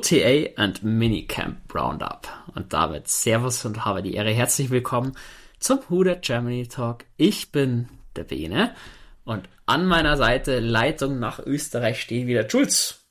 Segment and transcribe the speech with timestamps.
[0.00, 2.26] OTA and Minicamp Roundup.
[2.54, 4.32] Und damit Servus und habe die Ehre.
[4.32, 5.14] Herzlich willkommen
[5.58, 7.04] zum Huda Germany Talk.
[7.18, 8.74] Ich bin der Bene
[9.24, 13.04] und an meiner Seite Leitung nach Österreich steht wieder Jules.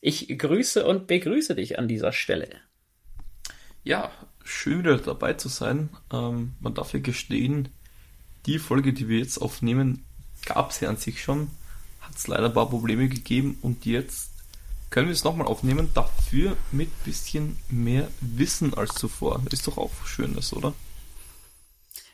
[0.00, 2.48] Ich grüße und begrüße dich an dieser Stelle.
[3.84, 4.10] Ja,
[4.42, 5.90] schön wieder dabei zu sein.
[6.10, 7.68] Ähm, man darf ja gestehen,
[8.46, 10.06] die Folge, die wir jetzt aufnehmen,
[10.46, 11.50] gab es ja an sich schon.
[12.00, 14.31] Hat es leider ein paar Probleme gegeben und jetzt
[14.92, 19.40] können wir es nochmal aufnehmen, dafür mit bisschen mehr Wissen als zuvor.
[19.50, 20.74] Ist doch auch schönes, oder?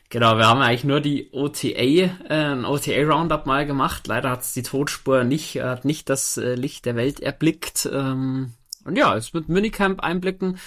[0.09, 4.07] Genau, wir haben eigentlich nur die OTA, äh, ein OTA-Roundup mal gemacht.
[4.07, 7.87] Leider hat es die Todspur nicht, äh, hat nicht das äh, Licht der Welt erblickt.
[7.91, 8.53] Ähm,
[8.85, 10.57] und ja, jetzt mit Minicamp einblicken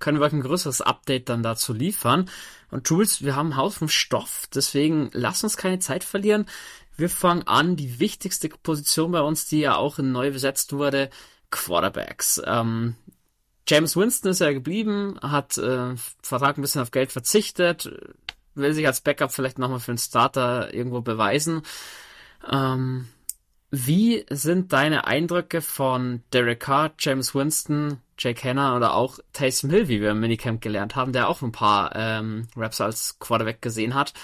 [0.00, 2.30] können wir euch ein größeres Update dann dazu liefern.
[2.70, 6.46] Und Jules, wir haben einen Haufen Stoff, deswegen lass uns keine Zeit verlieren.
[6.96, 11.10] Wir fangen an, die wichtigste Position bei uns, die ja auch neu besetzt wurde,
[11.50, 12.40] Quarterbacks.
[12.44, 12.96] Ähm,
[13.66, 17.90] James Winston ist ja geblieben, hat äh, Vertrag ein bisschen auf Geld verzichtet,
[18.54, 21.62] will sich als Backup vielleicht nochmal für einen Starter irgendwo beweisen.
[22.50, 23.08] Ähm,
[23.70, 29.88] wie sind deine Eindrücke von Derek Carr, James Winston, Jake Hanna oder auch Taysom Hill,
[29.88, 33.94] wie wir im Minicamp gelernt haben, der auch ein paar ähm, Raps als Quarterback gesehen
[33.94, 34.14] hat?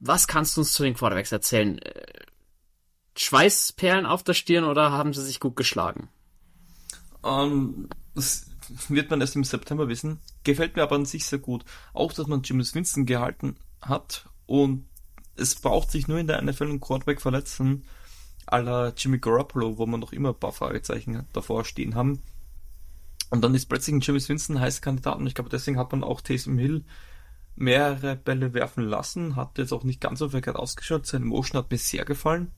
[0.00, 1.80] Was kannst du uns zu den Quarterbacks erzählen?
[3.16, 6.08] Schweißperlen auf der Stirn oder haben sie sich gut geschlagen?
[7.24, 8.46] Ähm, das
[8.88, 10.18] wird man erst im September wissen.
[10.42, 11.64] Gefällt mir aber an sich sehr gut.
[11.92, 14.86] Auch, dass man James Winston gehalten hat und
[15.36, 17.84] es braucht sich nur in der NFL einen Quarterback verletzen,
[18.46, 22.22] aller Jimmy Garoppolo, wo man noch immer ein paar Fragezeichen davor stehen haben.
[23.30, 26.04] Und dann ist plötzlich ein James Winston heißer Kandidat und ich glaube, deswegen hat man
[26.04, 26.84] auch Taysom Hill
[27.56, 31.70] mehrere Bälle werfen lassen, hat jetzt auch nicht ganz so verkehrt ausgeschaut, seine Motion hat
[31.70, 32.52] mir sehr gefallen.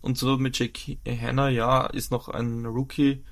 [0.00, 3.24] Und so mit Jake Hanna, ja, ist noch ein Rookie,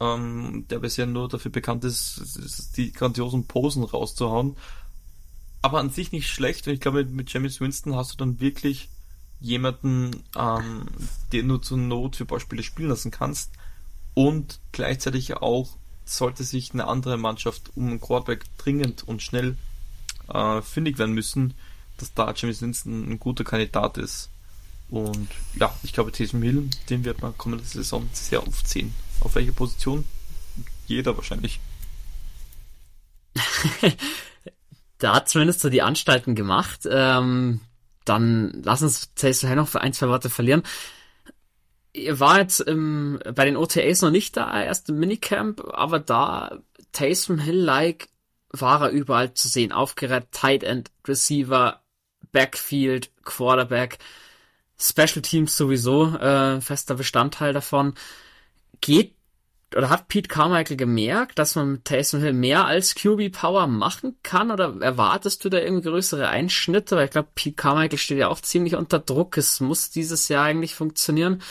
[0.00, 4.56] ähm, der bisher nur dafür bekannt ist, die grandiosen Posen rauszuhauen.
[5.62, 6.66] Aber an sich nicht schlecht.
[6.66, 8.88] Und ich glaube, mit James Winston hast du dann wirklich
[9.40, 10.86] jemanden, ähm,
[11.32, 13.52] den du zur Not für Beispiele spielen lassen kannst.
[14.14, 19.56] Und gleichzeitig auch sollte sich eine andere Mannschaft um einen Quarterback dringend und schnell
[20.28, 21.54] äh, fündig werden müssen,
[21.98, 24.30] dass da James Winston ein guter Kandidat ist.
[24.90, 28.94] Und ja, ich glaube, Taysom Hill, den wird man kommende Saison sehr oft sehen.
[29.20, 30.04] Auf welche Position?
[30.86, 31.60] Jeder wahrscheinlich.
[34.98, 36.88] da hat zumindest so die Anstalten gemacht.
[36.90, 37.60] Ähm,
[38.04, 40.62] dann lass uns Taysom Hill noch für ein, zwei Worte verlieren.
[41.92, 46.58] Ihr war jetzt ähm, bei den OTAs noch nicht da, erst im Minicamp, aber da
[46.92, 48.08] Taysom Hill-like
[48.50, 49.72] war er überall zu sehen.
[49.72, 51.82] Aufgerät, Tight End, Receiver,
[52.32, 53.98] Backfield, Quarterback.
[54.80, 57.94] Special Teams sowieso äh, fester Bestandteil davon.
[58.80, 59.14] Geht
[59.76, 64.16] oder hat Pete Carmichael gemerkt, dass man mit Taysom Hill mehr als QB Power machen
[64.22, 64.50] kann?
[64.50, 66.96] Oder erwartest du da irgendwie größere Einschnitte?
[66.96, 69.36] Weil ich glaube, Pete Carmichael steht ja auch ziemlich unter Druck.
[69.36, 71.42] Es muss dieses Jahr eigentlich funktionieren.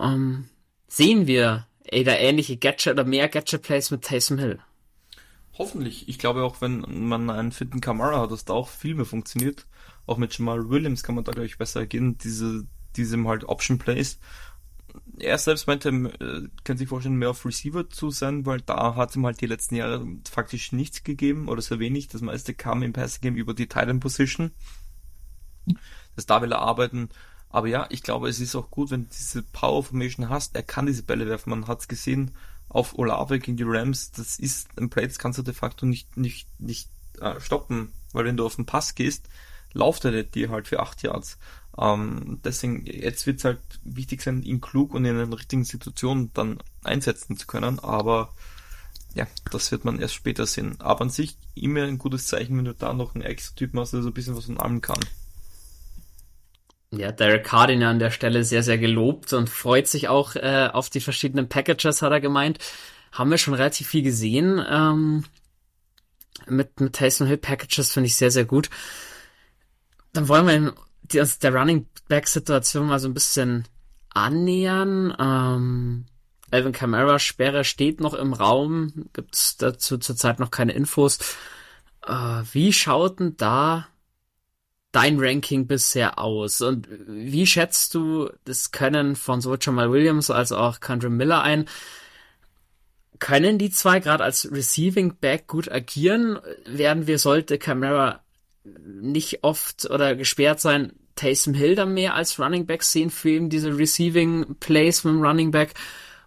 [0.00, 0.48] Ähm,
[0.86, 4.60] sehen wir da ähnliche Gadget oder mehr Gadget Plays mit Taysom Hill?
[5.58, 6.08] Hoffentlich.
[6.08, 9.66] Ich glaube auch, wenn man einen fitten Kamara hat, dass da auch viel mehr funktioniert
[10.06, 13.78] auch mit Jamal Williams kann man da, glaube ich, besser gehen, diese, diesem halt Option
[13.78, 14.18] Plays.
[15.18, 19.16] Er selbst meinte, äh, kann sich vorstellen, mehr auf Receiver zu sein, weil da hat
[19.16, 22.08] ihm halt die letzten Jahre faktisch nichts gegeben oder sehr wenig.
[22.08, 24.50] Das meiste kam im Passing Game über die Titan Position.
[26.16, 27.08] Das da will er arbeiten.
[27.48, 30.56] Aber ja, ich glaube, es ist auch gut, wenn du diese Power Formation hast.
[30.56, 31.50] Er kann diese Bälle werfen.
[31.50, 32.32] Man hat es gesehen
[32.68, 34.10] auf Olave gegen die Rams.
[34.10, 36.88] Das ist ein Play, das kannst du de facto nicht, nicht, nicht
[37.20, 37.92] äh, stoppen.
[38.12, 39.28] Weil wenn du auf den Pass gehst,
[39.72, 41.38] lauft er nicht dir halt für acht Yards.
[41.78, 46.30] Ähm, deswegen, jetzt wird es halt wichtig sein, ihn klug und in den richtigen Situationen
[46.34, 48.32] dann einsetzen zu können, aber
[49.14, 50.76] ja, das wird man erst später sehen.
[50.80, 54.02] Aber an sich immer ein gutes Zeichen, wenn du da noch einen Extra-Typen hast, der
[54.02, 55.00] so ein bisschen was von allem kann.
[56.90, 60.90] Ja, Derek Cardin an der Stelle sehr, sehr gelobt und freut sich auch äh, auf
[60.90, 62.58] die verschiedenen Packages, hat er gemeint.
[63.12, 64.62] Haben wir schon relativ viel gesehen.
[64.68, 65.24] Ähm,
[66.46, 68.68] mit, mit Taysom Hill Packages finde ich sehr, sehr gut
[70.12, 73.64] dann wollen wir die, also der Running Back Situation mal so ein bisschen
[74.10, 75.14] annähern.
[75.18, 76.06] Ähm,
[76.50, 81.18] Alvin Kamara Sperre steht noch im Raum, gibt's dazu zurzeit noch keine Infos.
[82.06, 83.88] Äh, wie schaut denn da
[84.92, 86.60] dein Ranking bisher aus?
[86.60, 91.66] Und wie schätzt du das Können von sowohl Jamal Williams als auch Kendra Miller ein?
[93.18, 96.38] Können die zwei gerade als Receiving Back gut agieren?
[96.66, 98.22] Werden wir, sollte Camara
[98.64, 103.50] nicht oft oder gesperrt sein, Taysom Hill dann mehr als Running Back sehen für eben
[103.50, 105.74] diese Receiving Plays mit dem Running Back?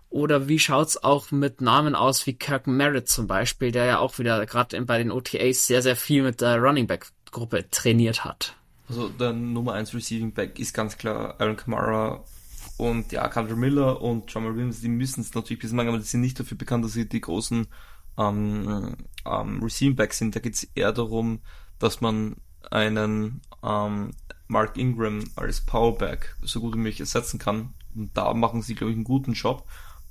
[0.10, 4.18] Oder wie schaut's auch mit Namen aus wie Kirk Merritt zum Beispiel, der ja auch
[4.20, 8.56] wieder gerade bei den OTAs sehr, sehr viel mit der Running Back Gruppe trainiert hat?
[8.88, 12.24] Also der Nummer 1 Receiving Back ist ganz klar Aaron Kamara
[12.78, 16.04] und ja, Kendra Miller und Jamal Williams, die müssen es natürlich bisschen machen, aber die
[16.04, 17.68] sind nicht dafür bekannt, dass sie die großen
[18.18, 18.96] ähm,
[19.26, 20.36] ähm, Receiving Backs sind.
[20.36, 21.42] Da geht es eher darum,
[21.80, 22.36] dass man
[22.72, 24.12] einen ähm,
[24.48, 27.74] Mark Ingram als Powerback so gut wie möglich ersetzen kann.
[27.94, 29.68] Und da machen sie, glaube ich, einen guten Job.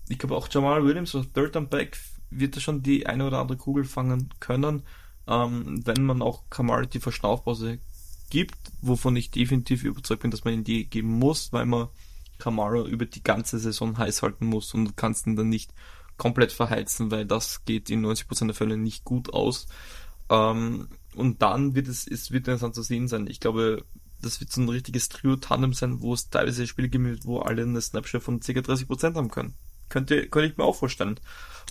[0.09, 1.99] Ich glaube auch Jamal Williams als Third and Back
[2.31, 4.83] wird da schon die eine oder andere Kugel fangen können,
[5.27, 7.79] ähm, wenn man auch Kamara die Verschnaufpause
[8.31, 11.89] gibt, wovon ich definitiv überzeugt bin, dass man ihn die geben muss, weil man
[12.39, 15.73] Kamara über die ganze Saison heiß halten muss und kannst ihn dann nicht
[16.17, 19.67] komplett verheizen, weil das geht in 90% der Fälle nicht gut aus.
[20.29, 23.27] Ähm, und dann wird es, es wird interessant zu sehen sein.
[23.27, 23.85] Ich glaube,
[24.23, 27.81] das wird so ein richtiges Trio-Tandem sein, wo es teilweise Spiele gibt, wo alle eine
[27.81, 28.53] Snapshot von ca.
[28.53, 29.55] 30% haben können.
[29.89, 31.21] Könnte, könnte ich mir auch vorstellen.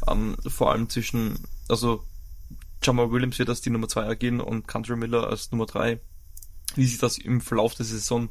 [0.07, 2.03] Ähm, vor allem zwischen, also
[2.81, 5.99] Jamal Williams wird als die Nummer 2 agieren und Country Miller als Nummer 3.
[6.75, 8.29] Wie sich das im Verlauf der Saison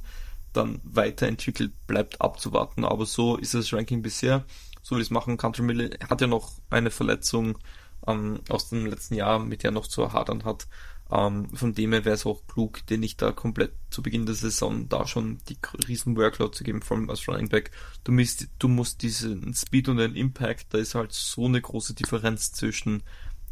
[0.53, 2.85] dann weiterentwickelt, bleibt abzuwarten.
[2.85, 4.44] Aber so ist das Ranking bisher.
[4.82, 5.37] So wie es machen.
[5.37, 7.58] Country Miller hat ja noch eine Verletzung
[8.06, 10.67] ähm, aus dem letzten Jahr, mit der er noch zu hadern hat.
[11.12, 14.35] Ähm, von dem her wäre es auch klug, den nicht da komplett zu Beginn der
[14.35, 17.70] Saison da schon die riesen Workload zu geben, vor allem als Running Back.
[18.03, 21.93] Du musst, du musst diesen Speed und den Impact, da ist halt so eine große
[21.94, 23.03] Differenz zwischen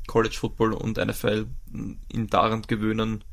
[0.07, 3.25] College Football und NFL ihn daran gewöhnen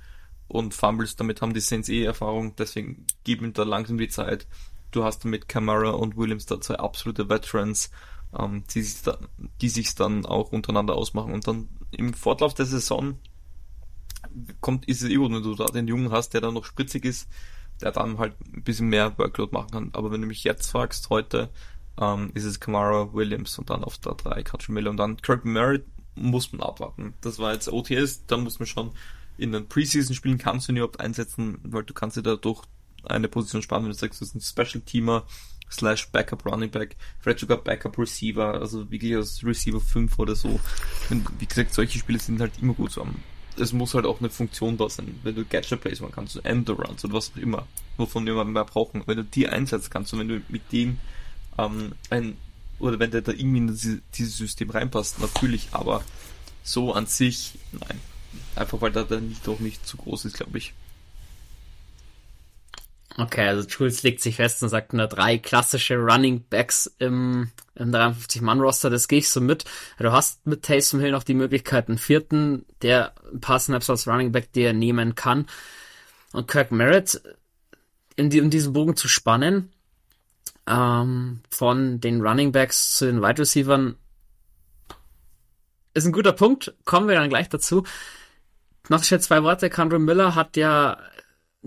[0.50, 4.46] und Fumbles, damit haben die Saints eh Erfahrung, deswegen gib ihm da langsam die Zeit.
[4.92, 7.92] Du hast mit Camara und Williams da zwei absolute Veterans,
[8.38, 9.18] ähm, die sich da,
[9.62, 13.18] die sich dann auch untereinander ausmachen und dann im Fortlauf der Saison
[14.62, 17.06] kommt, ist es eh gut, wenn du da den Jungen hast, der dann noch spritzig
[17.06, 17.30] ist,
[17.82, 19.90] der dann halt ein bisschen mehr Workload machen kann.
[19.94, 21.50] Aber wenn du mich jetzt fragst, heute,
[22.00, 25.46] ähm, ist es Kamara, Williams und dann auf der 3 Country Miller und dann Kirk
[25.46, 25.86] Merritt
[26.16, 27.14] muss man abwarten.
[27.22, 28.92] Das war jetzt OTS, da muss man schon
[29.38, 32.64] in den Preseason-Spielen kannst du ihn überhaupt einsetzen, weil du kannst dir dadurch
[33.04, 35.26] eine Position sparen, wenn du sagst, du bist ein Special-Teamer
[35.70, 40.60] slash Backup Running Back, vielleicht sogar Backup Receiver, also wirklich als Receiver 5 oder so.
[41.10, 43.24] Und wie gesagt, solche Spiele sind halt immer gut zu haben
[43.60, 45.20] es muss halt auch eine Funktion da sein.
[45.24, 47.68] Wenn du Gadget Plays machen kannst, so Endarounds oder was auch immer,
[47.98, 51.00] wovon wir mehr brauchen, wenn du die einsetzen kannst und wenn du mit dem
[51.58, 52.38] ähm, ein
[52.80, 56.04] oder wenn der da irgendwie in diese, dieses System reinpasst, natürlich, aber
[56.64, 58.00] so an sich, nein.
[58.56, 60.74] Einfach weil da nicht auch nicht zu groß ist, glaube ich.
[63.20, 67.92] Okay, also Jules legt sich fest und sagt nur drei klassische Running Backs im, im
[67.92, 69.66] 53-Mann-Roster, das gehe ich so mit.
[69.98, 74.08] Du hast mit Taysom Hill noch die Möglichkeit, einen vierten, der ein paar Snaps als
[74.08, 75.48] Running Back dir nehmen kann.
[76.32, 77.20] Und Kirk Merritt
[78.16, 79.72] in, die, in diesem Bogen zu spannen,
[80.68, 83.96] ähm, von den Running Backs zu den Wide Receivers,
[85.96, 86.76] ist ein guter Punkt.
[86.86, 87.84] Kommen wir dann gleich dazu.
[88.90, 89.72] Noch schnell zwei Worte.
[89.72, 91.00] Condor Miller hat ja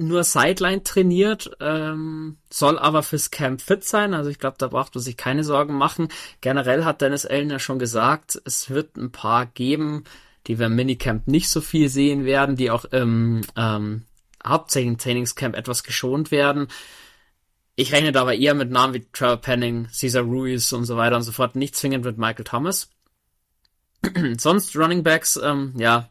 [0.00, 4.14] nur Sideline trainiert, ähm, soll aber fürs Camp fit sein.
[4.14, 6.08] Also ich glaube, da braucht man sich keine Sorgen machen.
[6.41, 10.05] Generell hat Dennis Allen ja schon gesagt, es wird ein paar geben,
[10.47, 14.04] die wir im Minicamp nicht so viel sehen werden, die auch im ähm,
[14.45, 16.69] hauptsächlichen Trainingscamp etwas geschont werden.
[17.76, 21.16] Ich rechne da aber eher mit Namen wie Trevor Penning, Caesar Ruiz und so weiter
[21.16, 22.90] und so fort, nicht zwingend mit Michael Thomas.
[24.38, 26.09] Sonst Running Backs, ähm, ja,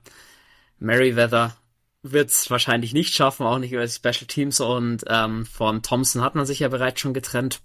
[0.77, 1.55] Merriweather,
[2.01, 6.21] wird es wahrscheinlich nicht schaffen, auch nicht über die Special Teams und ähm, von Thompson
[6.21, 7.61] hat man sich ja bereits schon getrennt.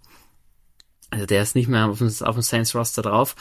[1.10, 3.36] Also der ist nicht mehr auf dem, auf dem Saints Roster drauf.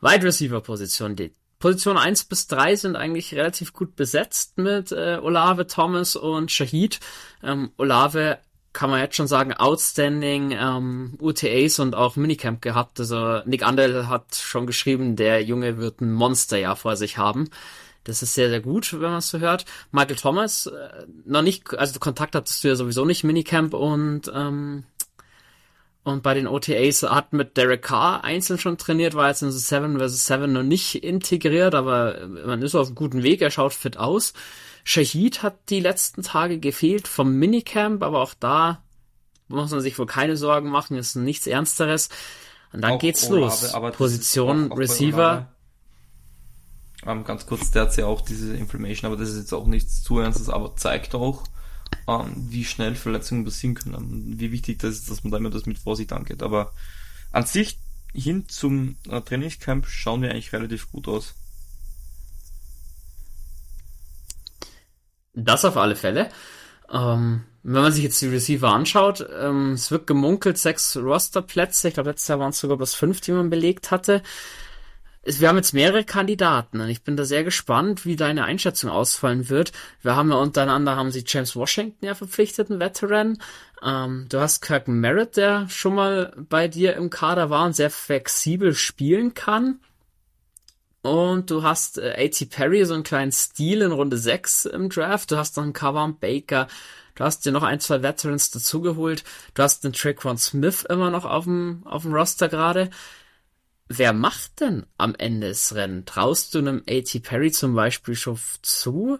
[0.00, 1.16] Wide Receiver Position.
[1.16, 6.52] Die Position 1 bis 3 sind eigentlich relativ gut besetzt mit äh, Olave, Thomas und
[6.52, 7.00] Shahid.
[7.42, 8.38] Ähm, Olave
[8.72, 13.00] kann man jetzt schon sagen, outstanding ähm, UTAs und auch Minicamp gehabt.
[13.00, 17.48] Also Nick Andel hat schon geschrieben, der Junge wird ein Monsterjahr vor sich haben.
[18.08, 19.64] Das ist sehr, sehr gut, wenn man es so hört.
[19.90, 24.84] Michael Thomas, äh, noch nicht, also Kontakt hattest du ja sowieso nicht, Minicamp und, ähm,
[26.04, 29.58] und bei den OTAs hat mit Derek Carr einzeln schon trainiert, war jetzt in so
[29.58, 33.72] 7 vs 7 noch nicht integriert, aber man ist auf einem guten Weg, er schaut
[33.72, 34.32] fit aus.
[34.84, 38.82] Shahid hat die letzten Tage gefehlt vom Minicamp, aber auch da
[39.48, 42.08] muss man sich wohl keine Sorgen machen, ist nichts Ernsteres.
[42.72, 43.96] Und dann auch geht's Olave, los.
[43.96, 45.48] Position Receiver
[47.04, 50.02] ähm, ganz kurz, der hat ja auch diese Inflammation, aber das ist jetzt auch nichts
[50.02, 51.44] zu Ernstes, aber zeigt auch,
[52.08, 55.66] ähm, wie schnell Verletzungen passieren können, wie wichtig das ist, dass man da immer das
[55.66, 56.42] mit Vorsicht angeht.
[56.42, 56.72] Aber
[57.32, 57.78] an sich
[58.14, 61.34] hin zum äh, Trainingscamp schauen wir eigentlich relativ gut aus.
[65.34, 66.30] Das auf alle Fälle.
[66.90, 71.88] Ähm, wenn man sich jetzt die Receiver anschaut, ähm, es wird gemunkelt, sechs Rosterplätze.
[71.88, 74.22] Ich glaube, letztes Jahr waren es sogar bis fünf, die man belegt hatte.
[75.28, 79.48] Wir haben jetzt mehrere Kandidaten und ich bin da sehr gespannt, wie deine Einschätzung ausfallen
[79.48, 79.72] wird.
[80.00, 83.38] Wir haben ja untereinander haben sie James Washington ja verpflichtet, einen Veteran.
[83.82, 87.90] Ähm, du hast Kirk Merritt, der schon mal bei dir im Kader war und sehr
[87.90, 89.80] flexibel spielen kann.
[91.02, 92.46] Und du hast äh, A.T.
[92.46, 95.32] Perry, so einen kleinen Stil in Runde 6 im Draft.
[95.32, 96.68] Du hast noch einen Kavan Baker.
[97.16, 99.24] Du hast dir noch ein, zwei Veterans dazugeholt.
[99.54, 102.90] Du hast den Traquan Smith immer noch auf dem, auf dem Roster gerade.
[103.88, 106.04] Wer macht denn am Ende das Rennen?
[106.06, 107.20] Traust du einem A.T.
[107.20, 109.18] Perry zum Beispiel schon zu,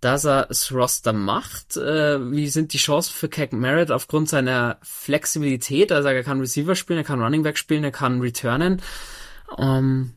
[0.00, 1.76] dass er das Roster macht?
[1.76, 5.92] Äh, wie sind die Chancen für Cack Merritt aufgrund seiner Flexibilität?
[5.92, 8.80] Also er kann Receiver spielen, er kann Running Back spielen, er kann returnen.
[9.58, 10.14] Ähm,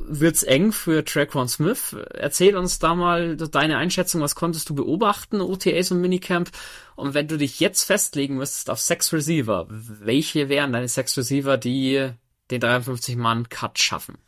[0.00, 1.96] wird's eng für Traquan Smith.
[2.14, 6.50] Erzähl uns da mal deine Einschätzung, was konntest du beobachten, OTAs und Minicamp?
[6.94, 11.56] Und wenn du dich jetzt festlegen müsstest auf sechs Receiver, welche wären deine sechs Receiver,
[11.58, 12.12] die
[12.50, 14.18] den 53-Mann-Cut schaffen?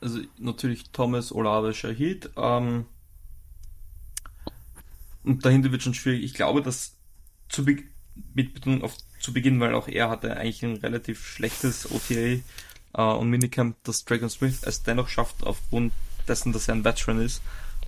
[0.00, 2.30] Also natürlich Thomas, Olave, Shahid.
[2.36, 2.86] Ähm,
[5.24, 6.24] und dahinter wird schon schwierig.
[6.24, 6.96] Ich glaube, dass
[7.48, 7.78] zu Be
[8.34, 12.40] mit Betonung auf zu Beginn, weil auch er hatte eigentlich ein relativ schlechtes OTA
[12.94, 15.92] äh, und Minicamp, dass Dragon Smith es dennoch schafft, aufgrund
[16.28, 17.40] dessen, dass er ein Veteran ist.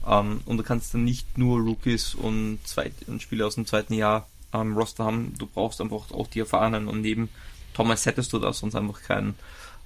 [0.07, 2.61] Ähm, und du kannst dann nicht nur Rookies und,
[3.07, 5.35] und Spieler aus dem zweiten Jahr ähm, Roster haben.
[5.39, 7.29] Du brauchst einfach auch die Erfahrenen und neben
[7.75, 9.35] Thomas hättest du da sonst einfach keinen.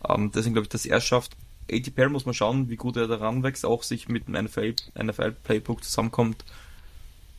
[0.06, 1.36] Ähm, deswegen glaube ich, dass er schafft.
[1.70, 5.32] ATPL muss man schauen, wie gut er daran wächst, auch sich mit dem NFL, NFL
[5.32, 6.44] Playbook zusammenkommt.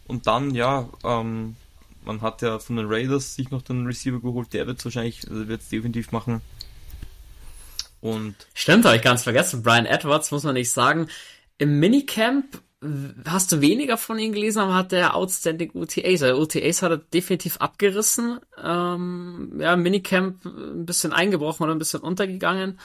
[0.07, 1.55] Und dann, ja, ähm,
[2.03, 5.47] man hat ja von den Raiders sich noch den Receiver geholt, der wird wahrscheinlich, also
[5.47, 6.41] wird es definitiv machen.
[8.01, 9.61] Und Stimmt, habe ich ganz vergessen.
[9.61, 11.07] Brian Edwards, muss man nicht sagen.
[11.57, 12.61] Im Minicamp
[13.25, 16.23] hast du weniger von ihm gelesen, aber hat der Outstanding UTAs.
[16.23, 18.39] Also UTAs hat er definitiv abgerissen.
[18.61, 22.79] Ähm, ja, Minicamp ein bisschen eingebrochen oder ein bisschen untergegangen.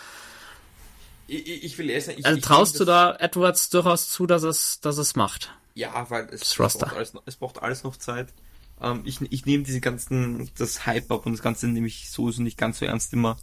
[1.26, 4.98] Ich, ich will erst, ich, also traust du da Edwards durchaus zu, dass es, dass
[4.98, 5.54] es macht?
[5.74, 8.28] Ja, weil es, es braucht, alles, es braucht alles noch Zeit.
[8.80, 12.42] Ähm, ich, ich nehme diese ganzen, das Hype up und das Ganze nehme ich sowieso
[12.42, 13.36] nicht ganz so ernst immer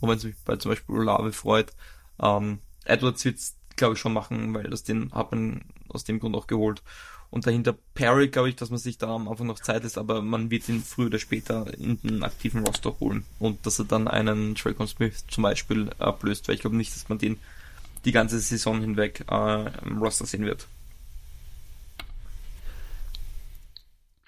[0.00, 1.72] auch wenn es mich bei zum Beispiel Olave freut.
[2.20, 6.36] Ähm, Edwards wird's, glaube ich, schon machen, weil das den hat man aus dem Grund
[6.36, 6.82] auch geholt.
[7.30, 10.50] Und dahinter Perry, glaube ich, dass man sich da am noch Zeit ist, aber man
[10.50, 13.24] wird ihn früher oder später in den aktiven Roster holen.
[13.38, 17.08] Und dass er dann einen Traycon Smith zum Beispiel ablöst, weil ich glaube nicht, dass
[17.08, 17.38] man den
[18.04, 20.66] die ganze Saison hinweg äh, im Roster sehen wird.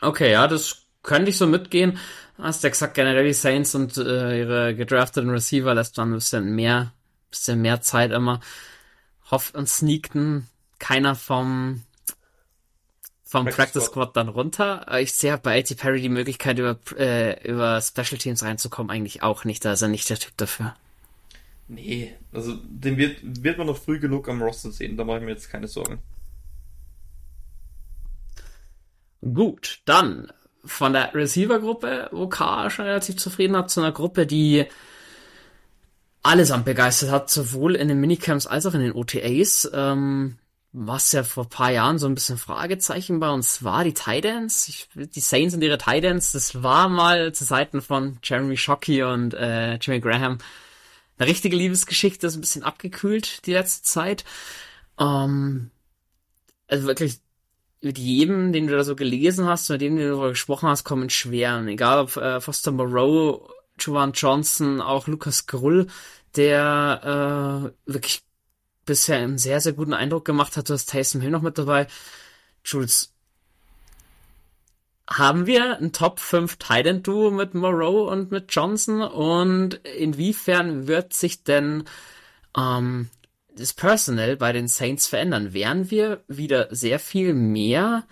[0.00, 1.98] Okay, ja, das könnte ich so mitgehen
[2.38, 6.54] hast ja gesagt, generell die Saints und äh, ihre gedrafteten Receiver lässt man ein bisschen
[6.54, 6.92] mehr,
[7.30, 8.40] bisschen mehr Zeit immer.
[9.30, 10.48] Hofft und sneakten
[10.82, 11.82] keiner vom
[13.22, 14.86] vom Practice, Practice Squad dann runter.
[14.98, 15.74] Ich sehe bei A.T.
[15.76, 19.64] Perry die Möglichkeit, über, äh, über Special Teams reinzukommen, eigentlich auch nicht.
[19.64, 20.74] Da ist er nicht der Typ dafür.
[21.68, 25.24] Nee, also den wird, wird man noch früh genug am Roster sehen, da mache ich
[25.24, 25.98] mir jetzt keine Sorgen.
[29.22, 30.30] Gut, dann
[30.64, 34.66] von der Receiver-Gruppe, wo K schon relativ zufrieden hat, zu einer Gruppe, die
[36.22, 39.70] allesamt begeistert hat, sowohl in den Minicamps als auch in den OTAs.
[39.72, 40.36] Ähm,
[40.72, 44.88] was ja vor paar Jahren so ein bisschen Fragezeichen bei uns war, die Titans, ich,
[44.94, 49.74] die Saints und ihre Titans, das war mal zu Seiten von Jeremy Shockey und äh,
[49.74, 50.38] Jimmy Graham
[51.18, 54.24] eine richtige Liebesgeschichte, ist ein bisschen abgekühlt die letzte Zeit.
[54.98, 55.70] Ähm,
[56.68, 57.20] also wirklich
[57.82, 60.84] mit jedem, den du da so gelesen hast, mit dem, den du darüber gesprochen hast,
[60.84, 61.58] kommen schwer.
[61.58, 65.88] Und egal ob äh, Foster Moreau, Jovan Johnson, auch Lucas Grull,
[66.36, 68.22] der äh, wirklich
[68.84, 70.68] bisher einen sehr, sehr guten Eindruck gemacht hat.
[70.68, 71.86] Du hast Taysom Hill noch mit dabei.
[72.64, 73.12] Jules,
[75.08, 79.02] haben wir ein Top 5 Titan Duo mit Moreau und mit Johnson?
[79.02, 81.84] Und inwiefern wird sich denn
[82.56, 83.10] ähm,
[83.54, 85.52] das Personal bei den Saints verändern?
[85.52, 88.04] Werden wir wieder sehr viel mehr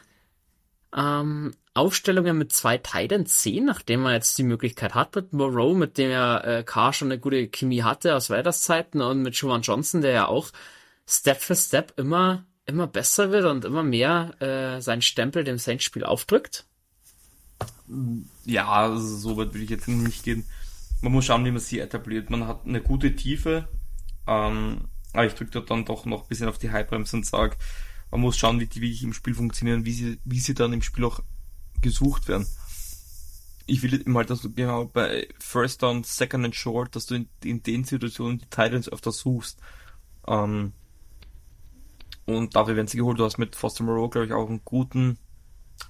[0.94, 5.96] ähm, Aufstellungen mit zwei Titans sehen, nachdem man jetzt die Möglichkeit hat mit Moreau, mit
[5.96, 9.62] dem ja äh, Carr schon eine gute Chemie hatte aus Raiders Zeiten und mit Juwan
[9.62, 10.50] Johnson, der ja auch
[11.06, 16.04] Step für Step immer immer besser wird und immer mehr äh, seinen Stempel dem Saints-Spiel
[16.04, 16.66] aufdrückt?
[18.44, 20.44] Ja, also so weit will ich jetzt nicht gehen.
[21.00, 22.30] Man muss schauen, wie man sie etabliert.
[22.30, 23.68] Man hat eine gute Tiefe.
[24.26, 27.56] Ähm, aber ich drücke dann doch noch ein bisschen auf die Highbremse und sage,
[28.10, 30.82] man muss schauen, wie die wirklich im Spiel funktionieren, wie sie, wie sie dann im
[30.82, 31.20] Spiel auch
[31.80, 32.46] gesucht werden.
[33.66, 37.14] Ich will immer halt, dass du genau bei First Down, Second and Short, dass du
[37.14, 39.60] in, in den Situationen die Titans öfter suchst.
[40.26, 40.72] Ähm,
[42.26, 43.18] und dafür werden sie geholt.
[43.18, 45.18] Du hast mit Foster Moreau, glaube ich, auch einen guten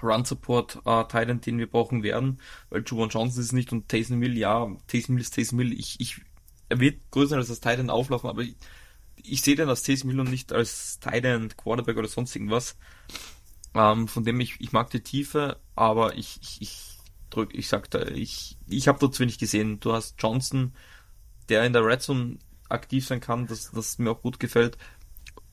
[0.03, 4.39] Run Support äh, den wir brauchen werden, weil Juwan Johnson ist nicht und Taysom Mill,
[4.39, 5.73] ja, Taysom Mill ist Taysom Mill.
[5.73, 6.21] Ich, ich,
[6.69, 8.57] er wird größer als das Titan auflaufen, aber ich,
[9.17, 12.77] ich sehe den als Taysom Mill und nicht als Titan Quarterback oder sonst irgendwas.
[13.75, 16.99] Ähm, von dem ich, ich mag die Tiefe, aber ich, ich, ich
[17.31, 19.81] drück, ich sag da, ich, ich habe da zu wenig gesehen.
[19.81, 20.73] Du hast Johnson,
[21.49, 24.77] der in der Red Zone aktiv sein kann, das, das mir auch gut gefällt.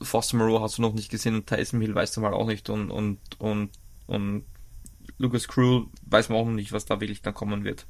[0.02, 2.70] Foster Moreau hast du noch nicht gesehen und Tyson Hill weißt du mal auch nicht
[2.70, 3.72] und, und, und,
[4.06, 4.46] und
[5.18, 7.88] Lucas Cruel weiß man auch noch nicht, was da wirklich dann kommen wird.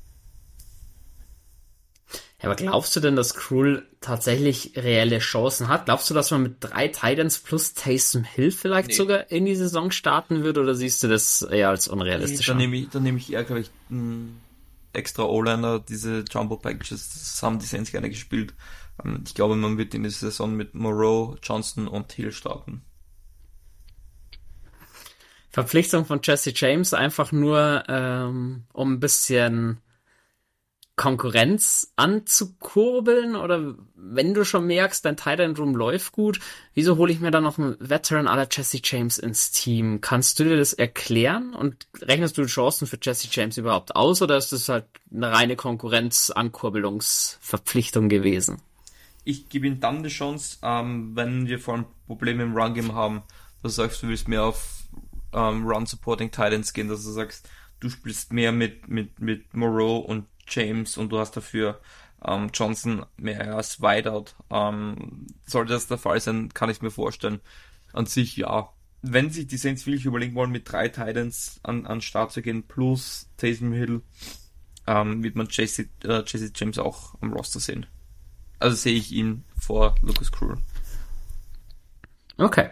[2.41, 5.85] Ja, aber glaubst du denn, dass Cruel tatsächlich reelle Chancen hat?
[5.85, 8.93] Glaubst du, dass man mit drei Titans plus Taysom Hill vielleicht nee.
[8.93, 12.47] sogar in die Saison starten wird oder siehst du das eher als unrealistisch?
[12.47, 14.39] Nee, dann nehme ich, dann nehme ich eher gleich einen
[14.93, 18.53] extra O-Liner, diese Jumbo Packages, das haben die Saints gerne gespielt.
[19.03, 22.83] Ähm, ich glaube, man wird in der Saison mit Moreau, Johnson und Hill starten.
[25.49, 29.79] Verpflichtung von Jesse James einfach nur, ähm, um ein bisschen
[30.97, 36.39] Konkurrenz anzukurbeln oder wenn du schon merkst, dein Tight Room läuft gut,
[36.73, 40.01] wieso hole ich mir dann noch einen Veteran aller Jesse James ins Team?
[40.01, 44.37] Kannst du dir das erklären und rechnest du Chancen für Jesse James überhaupt aus oder
[44.37, 48.57] ist das halt eine reine Konkurrenz-Ankurbelungsverpflichtung gewesen?
[49.23, 53.21] Ich gebe ihm dann die Chance, ähm, wenn wir vor allem Probleme im Run-Game haben,
[53.61, 54.85] dass du sagst, du willst mehr auf
[55.31, 57.47] ähm, Run-Supporting Titans gehen, dass du sagst,
[57.79, 61.79] du spielst mehr mit, mit, mit Moreau und James und du hast dafür
[62.25, 64.31] ähm, Johnson mehr als Wideout.
[64.49, 67.39] Ähm, sollte das der Fall sein, kann ich mir vorstellen.
[67.93, 68.69] An sich ja.
[69.03, 72.63] Wenn sich die Saints wirklich überlegen wollen, mit drei Titans an, an Start zu gehen,
[72.63, 74.01] plus Taysom Hill,
[74.87, 77.85] ähm, wird man Jesse, äh, Jesse James auch am Roster sehen.
[78.59, 80.55] Also sehe ich ihn vor Lucas Crew.
[82.37, 82.69] Okay.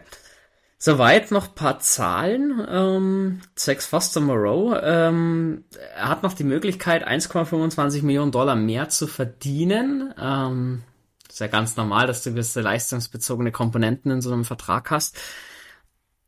[0.77, 2.65] Soweit noch paar Zahlen.
[2.69, 4.75] Ähm, Sex Foster Moreau.
[4.75, 5.63] Ähm,
[5.95, 10.13] er hat noch die Möglichkeit, 1,25 Millionen Dollar mehr zu verdienen.
[10.19, 10.83] Ähm,
[11.29, 15.17] ist ja ganz normal, dass du gewisse leistungsbezogene Komponenten in so einem Vertrag hast.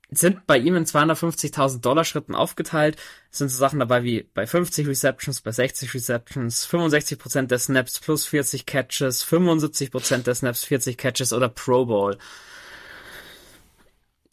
[0.09, 2.95] Sind bei ihm in 250.000 Dollar Schritten aufgeteilt.
[3.29, 8.25] sind so Sachen dabei wie bei 50 Receptions, bei 60 Receptions, 65% der Snaps plus
[8.25, 12.17] 40 Catches, 75% der Snaps 40 Catches oder Pro Bowl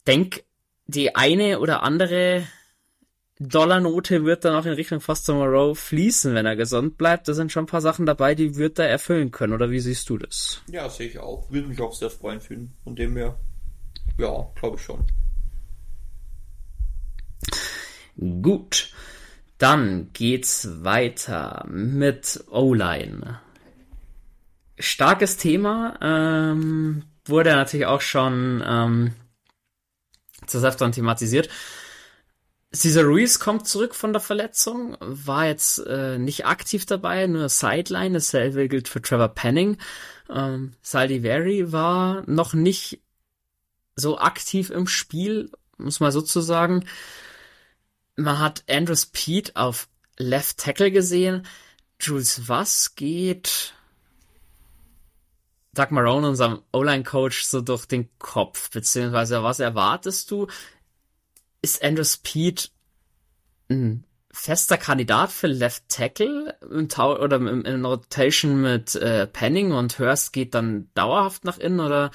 [0.06, 0.44] denk,
[0.86, 2.46] die eine oder andere
[3.40, 7.26] Dollarnote wird dann auch in Richtung Foster Moreau fließen, wenn er gesund bleibt.
[7.26, 9.52] Da sind schon ein paar Sachen dabei, die wird er erfüllen können.
[9.52, 10.62] Oder wie siehst du das?
[10.70, 11.50] Ja, sehe ich auch.
[11.50, 12.76] Würde mich auch sehr freuen fühlen.
[12.84, 13.36] Von dem her,
[14.18, 15.04] ja, glaube ich schon.
[18.42, 18.92] Gut.
[19.58, 23.40] Dann geht's weiter mit O-Line.
[24.78, 25.98] Starkes Thema.
[26.02, 29.14] Ähm, wurde natürlich auch schon ähm,
[30.64, 31.48] Öfteren thematisiert.
[32.74, 38.14] Cesar Ruiz kommt zurück von der Verletzung, war jetzt äh, nicht aktiv dabei, nur Sideline.
[38.14, 39.78] Dasselbe gilt für Trevor Penning.
[40.28, 43.00] Ähm, Saldiveri war noch nicht
[43.94, 46.84] so aktiv im Spiel, muss man sozusagen.
[48.16, 51.46] Man hat Andrews Pete auf Left Tackle gesehen.
[52.00, 53.74] Jules Was geht
[55.74, 58.70] Doug Marone, unserem O-Line-Coach, so durch den Kopf?
[58.70, 60.46] Beziehungsweise, was erwartest du?
[61.62, 62.70] Ist Andrew Speed
[63.68, 69.98] ein fester Kandidat für Left Tackle im Tau oder in Rotation mit äh, Penning und
[69.98, 72.10] Hurst geht dann dauerhaft nach innen oder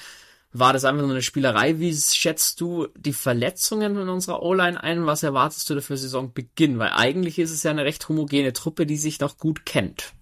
[0.51, 1.79] war das einfach nur eine Spielerei?
[1.79, 5.05] Wie schätzt du die Verletzungen in unserer O-Line ein?
[5.05, 6.79] Was erwartest du dafür Saisonbeginn?
[6.79, 10.13] Weil eigentlich ist es ja eine recht homogene Truppe, die sich noch gut kennt.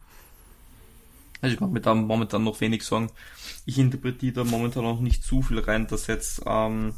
[1.41, 3.11] Also ich mache mir da momentan noch wenig Sorgen.
[3.65, 6.95] Ich interpretiere da momentan noch nicht zu viel rein, dass jetzt ähm,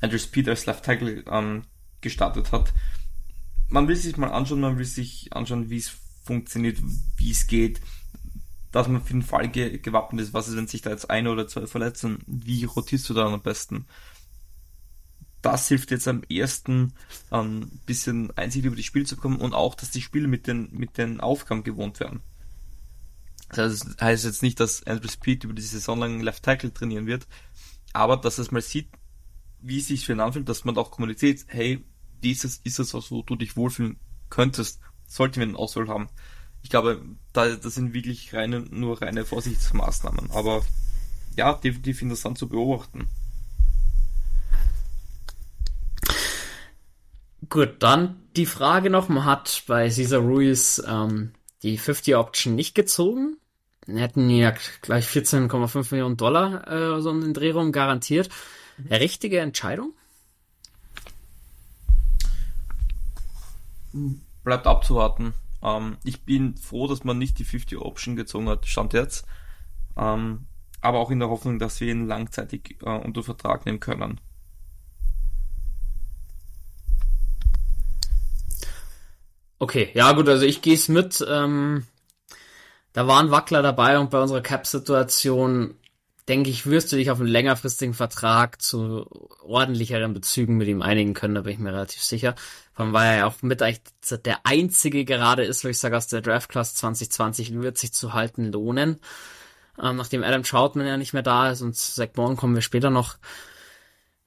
[0.00, 1.64] Andrew Speed als Left Tackle ähm,
[2.00, 2.72] gestartet hat.
[3.68, 5.92] Man will sich mal anschauen, man will sich anschauen, wie es
[6.24, 6.78] funktioniert,
[7.16, 7.80] wie es geht,
[8.72, 10.34] dass man für den Fall ge gewappnet ist.
[10.34, 12.18] Was ist, wenn sich da jetzt eine oder zwei verletzen?
[12.26, 13.86] Wie rotierst du da am besten?
[15.42, 16.92] Das hilft jetzt am ersten,
[17.30, 20.46] ein ähm, bisschen Einsicht über die Spiele zu bekommen und auch, dass die Spiele mit
[20.46, 22.20] den, mit den Aufgaben gewohnt werden.
[23.52, 27.26] Das heißt jetzt nicht, dass Andrew Speed über die Saison lang Left Tackle trainieren wird,
[27.92, 28.88] aber dass es mal sieht,
[29.60, 31.84] wie es sich für ihn anfühlt, dass man auch kommuniziert, hey,
[32.22, 36.08] dieses ist es, was du dich wohlfühlen könntest, sollten wir einen Auswahl haben.
[36.62, 40.64] Ich glaube, da, das sind wirklich reine, nur reine Vorsichtsmaßnahmen, aber
[41.36, 43.08] ja, definitiv interessant zu beobachten.
[47.48, 51.32] Gut, dann die Frage noch, man hat bei Cesar Ruiz ähm,
[51.62, 53.39] die 50 Option nicht gezogen.
[53.96, 58.28] Hätten ja gleich 14,5 Millionen Dollar äh, so in den Dreh rum garantiert.
[58.78, 58.92] Mhm.
[58.92, 59.94] Richtige Entscheidung?
[64.44, 65.34] bleibt abzuwarten.
[65.62, 69.26] Ähm, ich bin froh, dass man nicht die 50 Option gezogen hat, stand jetzt.
[69.96, 70.46] Ähm,
[70.80, 74.20] aber auch in der Hoffnung, dass wir ihn langzeitig äh, unter Vertrag nehmen können.
[79.58, 81.24] Okay, ja gut, also ich gehe es mit.
[81.28, 81.86] Ähm,
[82.92, 85.74] da waren Wackler dabei und bei unserer Cap-Situation
[86.28, 89.04] denke ich, wirst du dich auf einen längerfristigen Vertrag zu
[89.42, 92.34] ordentlicheren Bezügen mit ihm einigen können, da bin ich mir relativ sicher.
[92.72, 93.82] Vor allem, weil er ja auch mit eigentlich
[94.24, 98.12] der einzige gerade ist, wo ich sage, aus der Draft Class 2020 wird sich zu
[98.12, 99.00] halten lohnen.
[99.82, 102.90] Ähm, nachdem Adam Troutman ja nicht mehr da ist und Zach Morgan kommen wir später
[102.90, 103.18] noch.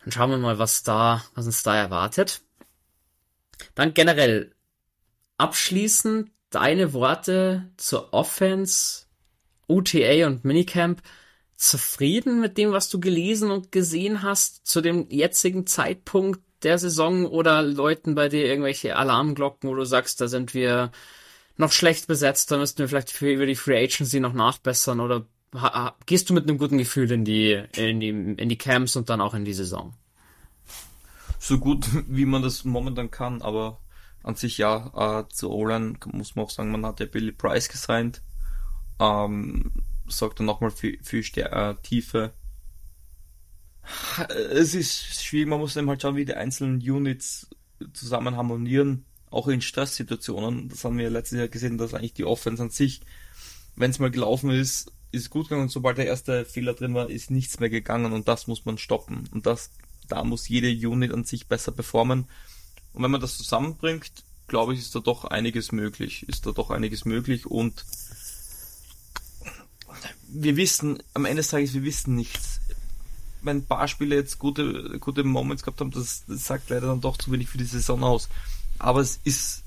[0.04, 2.42] Dann schauen wir mal, was da, was uns da erwartet.
[3.76, 4.54] Dann generell
[5.38, 9.06] abschließend deine Worte zur Offense,
[9.68, 11.02] UTA und Minicamp
[11.56, 17.26] zufrieden mit dem, was du gelesen und gesehen hast zu dem jetzigen Zeitpunkt der Saison
[17.26, 20.92] oder läuten bei dir irgendwelche Alarmglocken, wo du sagst, da sind wir
[21.58, 25.26] noch schlecht besetzt, da müssten wir vielleicht für, über die Free Agency noch nachbessern oder
[26.06, 29.22] gehst du mit einem guten Gefühl in die, in die, in die Camps und dann
[29.22, 29.94] auch in die Saison?
[31.40, 33.80] So gut, wie man das momentan kann, aber
[34.24, 37.70] an sich ja, äh, zu Olan muss man auch sagen, man hat ja Billy Price
[37.70, 38.22] gesigned.
[39.00, 39.72] Ähm,
[40.08, 42.34] sorgt dann nochmal für, für äh, Tiefe.
[44.30, 47.50] Es ist schwierig, man muss eben halt schauen, wie die einzelnen Units
[47.92, 50.70] zusammen harmonieren, auch in Stresssituationen.
[50.70, 53.02] Das haben wir letztes Jahr gesehen, dass eigentlich die Offense an sich,
[53.76, 57.10] wenn es mal gelaufen ist, ist gut gegangen und sobald der erste Fehler drin war,
[57.10, 59.30] ist nichts mehr gegangen und das muss man stoppen.
[59.32, 59.72] Und das,
[60.08, 62.26] da muss jede Unit an sich besser performen.
[62.94, 64.12] Und wenn man das zusammenbringt,
[64.48, 66.28] glaube ich, ist da doch einiges möglich.
[66.28, 67.86] Ist da doch einiges möglich und
[70.28, 72.60] wir wissen, am Ende des Tages, wir wissen nichts.
[73.42, 77.02] Wenn ein paar Spiele jetzt gute, gute Moments gehabt haben, das, das sagt leider dann
[77.02, 78.30] doch zu wenig für die Saison aus.
[78.80, 79.64] Aber es ist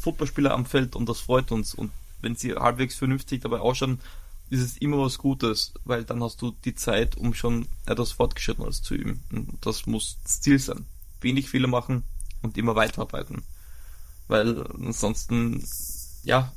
[0.00, 1.74] Footballspieler am Feld und das freut uns.
[1.74, 4.00] Und wenn sie halbwegs vernünftig dabei ausschauen,
[4.48, 8.82] ist es immer was Gutes, weil dann hast du die Zeit, um schon etwas Fortgeschrittenes
[8.82, 9.22] zu üben.
[9.32, 10.86] Und das muss Ziel sein.
[11.20, 12.04] Wenig Fehler machen
[12.42, 13.42] und immer weiterarbeiten.
[14.28, 15.64] Weil ansonsten,
[16.22, 16.52] ja,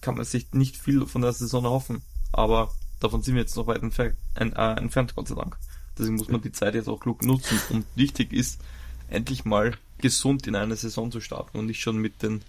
[0.00, 2.02] kann man sich nicht viel von der Saison erhoffen
[2.34, 5.56] aber davon sind wir jetzt noch weit äh, entfernt, Gott sei Dank.
[5.96, 7.60] Deswegen muss man die Zeit jetzt auch klug nutzen.
[7.70, 8.60] Und wichtig ist,
[9.08, 12.42] endlich mal gesund in eine Saison zu starten und nicht schon mit den,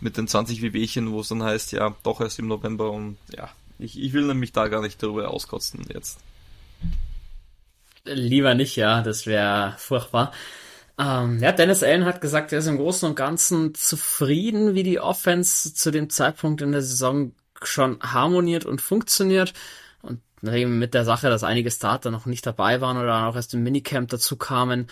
[0.00, 3.48] mit den 20 Wehwehchen, wo es dann heißt, ja, doch erst im November und ja,
[3.78, 6.18] ich, ich will nämlich da gar nicht darüber auskotzen jetzt.
[8.04, 10.32] Lieber nicht, ja, das wäre furchtbar.
[11.02, 15.00] Ähm, ja, Dennis Allen hat gesagt, er ist im Großen und Ganzen zufrieden, wie die
[15.00, 19.52] Offense zu dem Zeitpunkt in der Saison schon harmoniert und funktioniert.
[20.02, 23.54] Und eben mit der Sache, dass einige Starter noch nicht dabei waren oder auch erst
[23.54, 24.86] im Minicamp dazu kamen,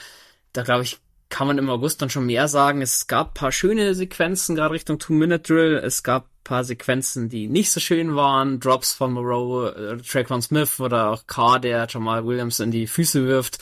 [0.52, 2.82] da glaube ich, kann man im August dann schon mehr sagen.
[2.82, 5.76] Es gab paar schöne Sequenzen, gerade Richtung Two-Minute-Drill.
[5.76, 8.58] Es gab paar Sequenzen, die nicht so schön waren.
[8.58, 13.26] Drops von Moreau, äh, Traquan Smith oder auch Carr, der Jamal Williams in die Füße
[13.26, 13.58] wirft.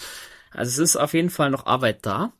[0.51, 2.33] Also es ist auf jeden Fall noch Arbeit da.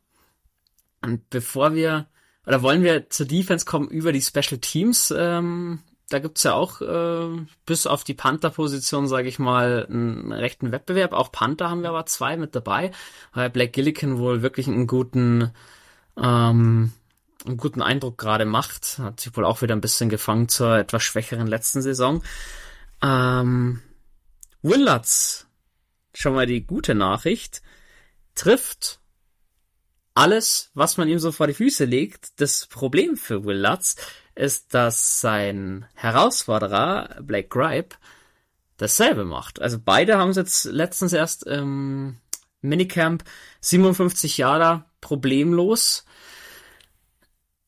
[1.01, 2.07] Und bevor wir,
[2.45, 6.81] oder wollen wir zur Defense kommen über die Special Teams, ähm, da gibt's ja auch
[6.81, 11.13] äh, bis auf die Panther-Position, sage ich mal, einen rechten Wettbewerb.
[11.13, 12.91] Auch Panther haben wir aber zwei mit dabei,
[13.33, 15.51] weil Black Gillikin wohl wirklich einen guten,
[16.17, 16.91] ähm,
[17.45, 18.97] einen guten Eindruck gerade macht.
[18.97, 22.23] Hat sich wohl auch wieder ein bisschen gefangen zur etwas schwächeren letzten Saison.
[23.03, 23.81] Ähm,
[24.61, 25.47] Willards,
[26.13, 27.61] schon mal die gute Nachricht,
[28.35, 28.99] trifft
[30.19, 32.41] alles, was man ihm so vor die Füße legt.
[32.41, 33.95] Das Problem für Willards
[34.35, 37.95] ist, dass sein Herausforderer, Blake Gripe,
[38.75, 39.61] dasselbe macht.
[39.61, 42.17] Also beide haben es jetzt letztens erst im
[42.61, 43.23] Minicamp
[43.61, 46.03] 57 Jahre problemlos.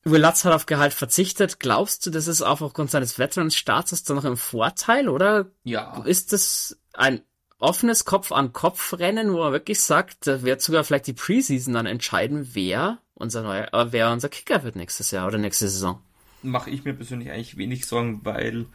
[0.04, 1.58] Will Lutz hat auf Gehalt verzichtet.
[1.58, 5.46] Glaubst du, das ist auch aufgrund seines Veterans-Status dann noch im Vorteil, oder?
[5.64, 6.02] Ja.
[6.04, 7.22] Ist das ein
[7.62, 12.98] offenes Kopf-an-Kopf-Rennen, wo er wirklich sagt, da wird sogar vielleicht die Preseason dann entscheiden, wer
[13.14, 16.00] unser neuer, äh, wer unser Kicker wird nächstes Jahr oder nächste Saison?
[16.42, 18.66] mache ich mir persönlich eigentlich wenig Sorgen, weil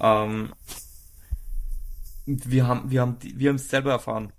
[0.00, 0.52] ähm,
[2.24, 4.32] wir haben wir haben wir haben es selber erfahren.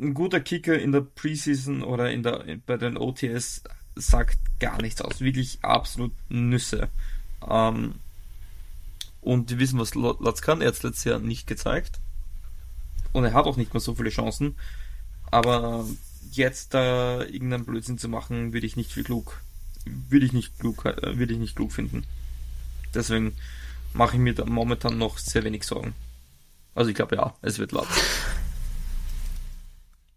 [0.00, 3.62] Ein guter Kicker in der Preseason oder in der bei den OTS
[3.96, 6.88] sagt gar nichts aus, wirklich absolut Nüsse.
[7.48, 7.94] Ähm,
[9.20, 10.60] und die wissen, was Latz kann.
[10.60, 12.00] Er hat es letztes Jahr nicht gezeigt.
[13.12, 14.56] Und er hat auch nicht mehr so viele Chancen.
[15.30, 15.84] Aber
[16.32, 19.40] jetzt da irgendeinen Blödsinn zu machen, würde ich nicht für klug
[20.08, 22.04] würde ich nicht klug, äh, würde ich nicht klug finden.
[22.94, 23.36] Deswegen
[23.92, 25.94] mache ich mir da momentan noch sehr wenig Sorgen.
[26.74, 27.88] Also ich glaube ja, es wird laut.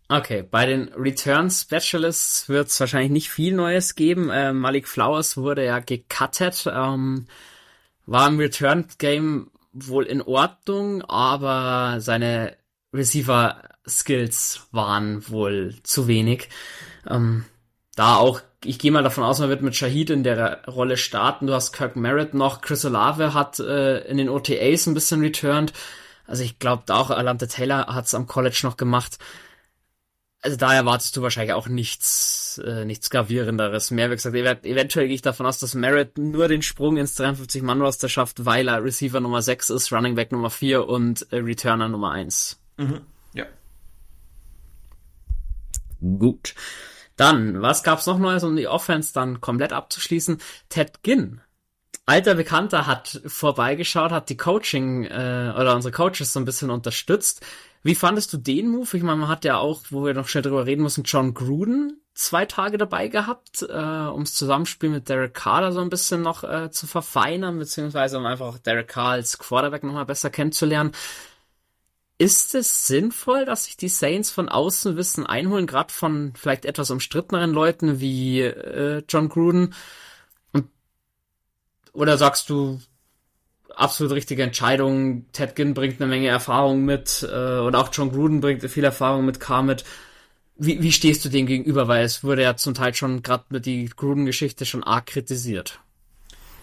[0.08, 4.30] Okay, bei den Return Specialists wird es wahrscheinlich nicht viel Neues geben.
[4.30, 7.28] Äh, Malik Flowers wurde ja gecuttet, ähm,
[8.06, 12.58] war im Return Game wohl in Ordnung, aber seine
[12.94, 16.50] Receiver Skills waren wohl zu wenig.
[17.08, 17.46] Ähm,
[17.96, 21.48] da auch, ich gehe mal davon aus, man wird mit Shahid in der Rolle starten.
[21.48, 25.74] Du hast Kirk Merritt noch, Chris Olave hat äh, in den OTAs ein bisschen returned.
[26.28, 29.18] Also ich glaube da auch Alante Taylor hat es am College noch gemacht
[30.42, 34.10] also da erwartest du wahrscheinlich auch nichts, äh, nichts gravierenderes mehr.
[34.10, 38.46] Wie gesagt, eventuell gehe ich davon aus, dass Merritt nur den Sprung ins 53-Mann-Roster schafft,
[38.46, 42.61] weil er Receiver Nummer 6 ist, Running Back Nummer 4 und äh, Returner Nummer 1.
[42.82, 43.02] Mhm.
[43.34, 43.46] Ja.
[46.02, 46.56] Gut.
[47.16, 50.40] Dann, was gab's noch Neues, um die Offense dann komplett abzuschließen?
[50.70, 51.42] Ted Ginn
[52.06, 57.46] alter Bekannter hat vorbeigeschaut, hat die Coaching äh, oder unsere Coaches so ein bisschen unterstützt.
[57.84, 58.98] Wie fandest du den Move?
[58.98, 62.02] Ich meine, man hat ja auch, wo wir noch schnell drüber reden müssen, John Gruden
[62.14, 66.22] zwei Tage dabei gehabt, äh, um das Zusammenspiel mit Derek Carr da so ein bisschen
[66.22, 70.92] noch äh, zu verfeinern, beziehungsweise um einfach Derek Carr als Quarterback nochmal besser kennenzulernen.
[72.22, 76.92] Ist es sinnvoll, dass sich die Saints von außen Wissen einholen, gerade von vielleicht etwas
[76.92, 79.74] umstritteneren Leuten wie äh, John Gruden?
[80.52, 80.68] Und,
[81.94, 82.80] oder sagst du,
[83.76, 85.26] absolut richtige Entscheidung.
[85.32, 89.26] Ted Ginn bringt eine Menge Erfahrung mit äh, und auch John Gruden bringt viel Erfahrung
[89.26, 89.84] mit Carr mit.
[90.58, 91.88] Wie, wie stehst du dem gegenüber?
[91.88, 95.80] Weil es wurde ja zum Teil schon gerade mit die Gruden-Geschichte schon arg kritisiert.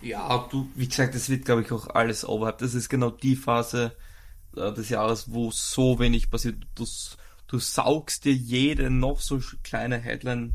[0.03, 2.63] Ja, du, wie gesagt, es wird, glaube ich, auch alles overhyped.
[2.63, 3.91] Das ist genau die Phase
[4.59, 6.57] äh, des Jahres, wo so wenig passiert.
[6.75, 6.87] Du,
[7.47, 10.55] du saugst dir jede noch so kleine Headline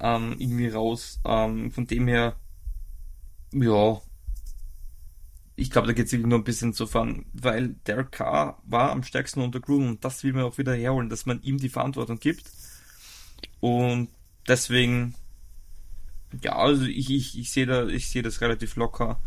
[0.00, 1.20] ähm, irgendwie raus.
[1.24, 2.36] Ähm, von dem her,
[3.52, 4.00] ja,
[5.56, 8.90] ich glaube, da geht es wirklich nur ein bisschen zu fahren, weil Derek Carr war
[8.90, 11.70] am stärksten unter Gruden und das will man auch wieder herholen, dass man ihm die
[11.70, 12.44] Verantwortung gibt.
[13.60, 14.10] Und
[14.46, 15.14] deswegen,
[16.42, 19.18] ja, also ich, ich, ich sehe da, ich das relativ locker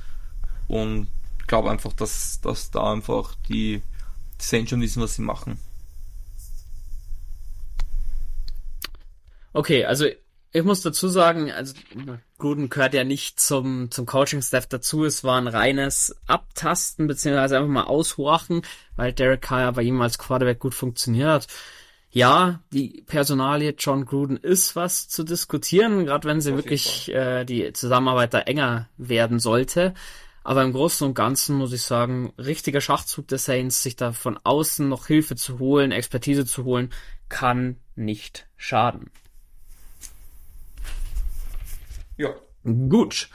[0.67, 1.07] und
[1.47, 3.81] glaube einfach, dass, dass da einfach die,
[4.39, 5.59] die Saints schon wissen, was sie machen.
[9.53, 10.05] Okay, also
[10.51, 11.75] ich muss dazu sagen, also
[12.39, 15.05] Gruden gehört ja nicht zum, zum Coaching-Staff dazu.
[15.05, 18.63] Es war ein reines Abtasten, beziehungsweise einfach mal aushorchen,
[18.95, 21.47] weil Derek Carr bei ihm als Quarterback gut funktioniert hat.
[22.11, 27.71] Ja, die Personalie John Gruden ist was zu diskutieren, gerade wenn sie wirklich äh, die
[27.73, 29.93] Zusammenarbeit da enger werden sollte.
[30.43, 34.39] Aber im Großen und Ganzen muss ich sagen, richtiger Schachzug der Saints, sich da von
[34.43, 36.91] außen noch Hilfe zu holen, Expertise zu holen,
[37.27, 39.11] kann nicht schaden.
[42.17, 42.33] Ja.
[42.63, 43.29] Gut.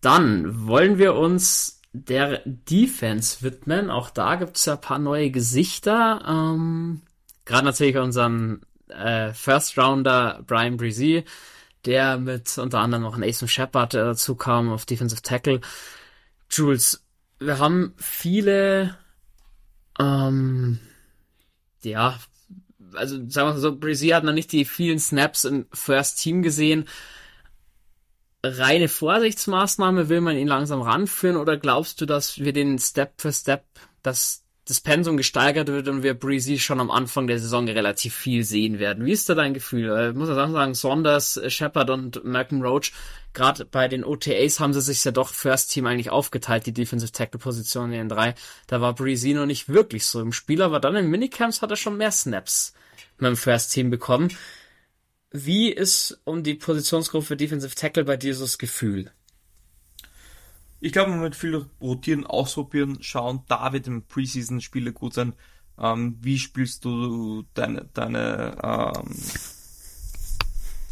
[0.00, 3.90] Dann wollen wir uns der Defense widmen.
[3.90, 6.22] Auch da gibt es ja ein paar neue Gesichter.
[6.26, 7.02] Ähm,
[7.44, 11.24] Gerade natürlich unseren äh, First Rounder Brian Breezy,
[11.86, 15.60] der mit unter anderem noch Nathan Shepard äh, dazu kam auf Defensive Tackle.
[16.50, 17.04] Jules,
[17.38, 18.96] wir haben viele,
[19.98, 20.78] ähm,
[21.82, 22.18] ja,
[22.94, 26.42] also sagen wir mal so, Breezy hat noch nicht die vielen Snaps im First Team
[26.42, 26.86] gesehen
[28.42, 30.08] reine Vorsichtsmaßnahme?
[30.08, 33.64] Will man ihn langsam ranführen oder glaubst du, dass wir den Step für Step,
[34.02, 38.44] dass das Pensum gesteigert wird und wir Breezy schon am Anfang der Saison relativ viel
[38.44, 39.04] sehen werden?
[39.04, 40.10] Wie ist da dein Gefühl?
[40.10, 42.92] Ich muss ja sagen, Saunders, Shepard und Malcolm Roach,
[43.32, 47.10] gerade bei den OTAs haben sie sich ja doch First Team eigentlich aufgeteilt, die Defensive
[47.10, 48.36] Tackle Position in den drei.
[48.68, 51.76] Da war Breezy noch nicht wirklich so im Spiel, aber dann in Minicamps hat er
[51.76, 52.72] schon mehr Snaps
[53.18, 54.28] mit dem First Team bekommen.
[55.32, 59.10] Wie ist um die Positionsgruppe Defensive Tackle bei dir so das Gefühl?
[60.80, 63.42] Ich glaube, man wird viel rotieren, ausprobieren, schauen.
[63.48, 65.34] Da wird im Preseason-Spiele gut sein.
[65.78, 69.16] Ähm, wie spielst du deine, deine, ähm,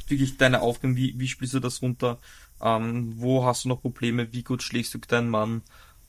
[0.06, 0.96] wirklich deine Aufgaben?
[0.96, 2.18] Wie, wie spielst du das runter?
[2.60, 4.32] Ähm, wo hast du noch Probleme?
[4.32, 5.62] Wie gut schlägst du deinen Mann?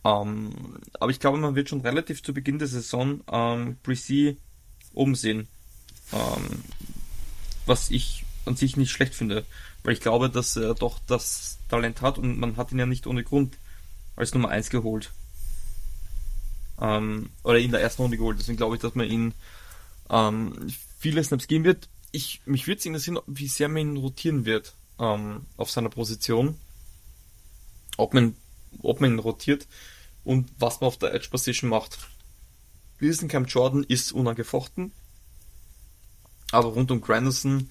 [0.03, 0.51] Ähm,
[0.99, 4.37] aber ich glaube, man wird schon relativ zu Beginn der Saison ähm, Presi
[4.93, 5.47] oben sehen.
[6.11, 6.63] Ähm,
[7.65, 9.45] was ich an sich nicht schlecht finde,
[9.83, 13.07] weil ich glaube, dass er doch das Talent hat und man hat ihn ja nicht
[13.07, 13.57] ohne Grund
[14.19, 15.11] als Nummer 1 geholt.
[16.79, 19.33] Ähm, oder in der ersten Runde geholt, deswegen glaube ich, dass man ihn
[20.09, 20.53] ähm,
[20.99, 21.89] viele Snaps geben wird.
[22.11, 26.59] Ich, mich würde es interessieren, wie sehr man ihn rotieren wird ähm, auf seiner Position.
[27.97, 28.35] Ob man,
[28.81, 29.67] ob man ihn rotiert
[30.23, 31.97] und was man auf der Edge Position macht.
[32.99, 34.91] Wilson Camp Jordan ist unangefochten.
[36.51, 37.69] Aber rund um Granderson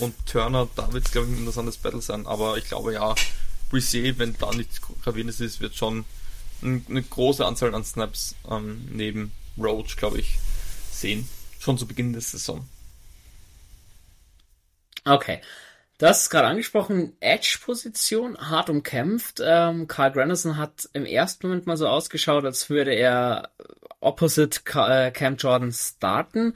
[0.00, 2.26] und Turner, da wird es, glaube ich, ein interessantes Battle sein.
[2.26, 3.14] Aber ich glaube, ja,
[3.70, 6.04] Brisset, wenn da nichts Gravierendes ist, wird schon
[6.62, 10.38] eine große Anzahl an Snaps ähm, neben Roach, glaube ich,
[10.90, 11.28] sehen.
[11.58, 12.66] Schon zu Beginn der Saison.
[15.04, 15.40] Okay.
[15.98, 19.40] Das ist gerade angesprochen, Edge-Position, hart umkämpft.
[19.42, 23.50] Ähm, Carl Granderson hat im ersten Moment mal so ausgeschaut, als würde er
[24.00, 26.52] opposite äh, Cam Jordan starten.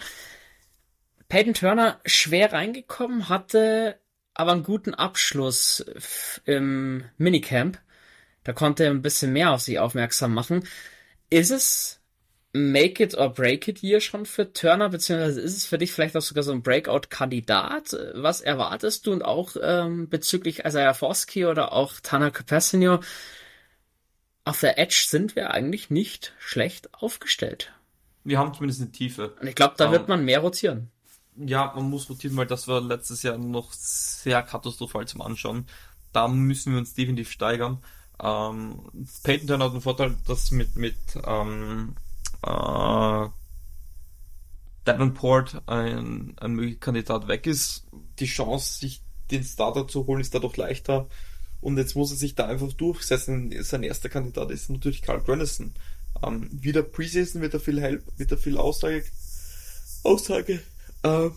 [1.30, 3.99] Peyton Turner schwer reingekommen, hatte
[4.34, 5.84] aber einen guten Abschluss
[6.44, 7.78] im Minicamp.
[8.44, 10.64] Da konnte er ein bisschen mehr auf sich aufmerksam machen.
[11.28, 12.00] Ist es
[12.52, 16.16] Make it or break it hier schon für Turner, beziehungsweise ist es für dich vielleicht
[16.16, 17.96] auch sogar so ein Breakout-Kandidat?
[18.14, 23.00] Was erwartest du und auch ähm, bezüglich Isaiah Foskey oder auch Tanaka Passanio?
[24.44, 27.72] Auf der Edge sind wir eigentlich nicht schlecht aufgestellt.
[28.24, 29.36] Wir haben zumindest eine Tiefe.
[29.40, 30.90] Und ich glaube, da um, wird ähm, man mehr rotieren.
[31.46, 35.66] Ja, man muss rotieren, weil das war letztes Jahr noch sehr katastrophal zum Anschauen.
[36.12, 37.78] Da müssen wir uns definitiv steigern.
[38.22, 38.80] Ähm,
[39.22, 41.94] Peyton Turner hat den Vorteil, dass mit, mit ähm,
[42.42, 43.28] äh,
[44.84, 47.86] Davenport ein, ein möglicher Kandidat weg ist,
[48.18, 51.08] die Chance, sich den Starter zu holen, ist dadurch leichter.
[51.62, 53.54] Und jetzt muss er sich da einfach durchsetzen.
[53.62, 55.72] Sein erster Kandidat ist natürlich Carl Granison.
[56.22, 59.04] Ähm, wieder Preseason wird er viel Help, wird er viel Aussage,
[60.02, 60.60] Aussage,
[61.02, 61.30] äh,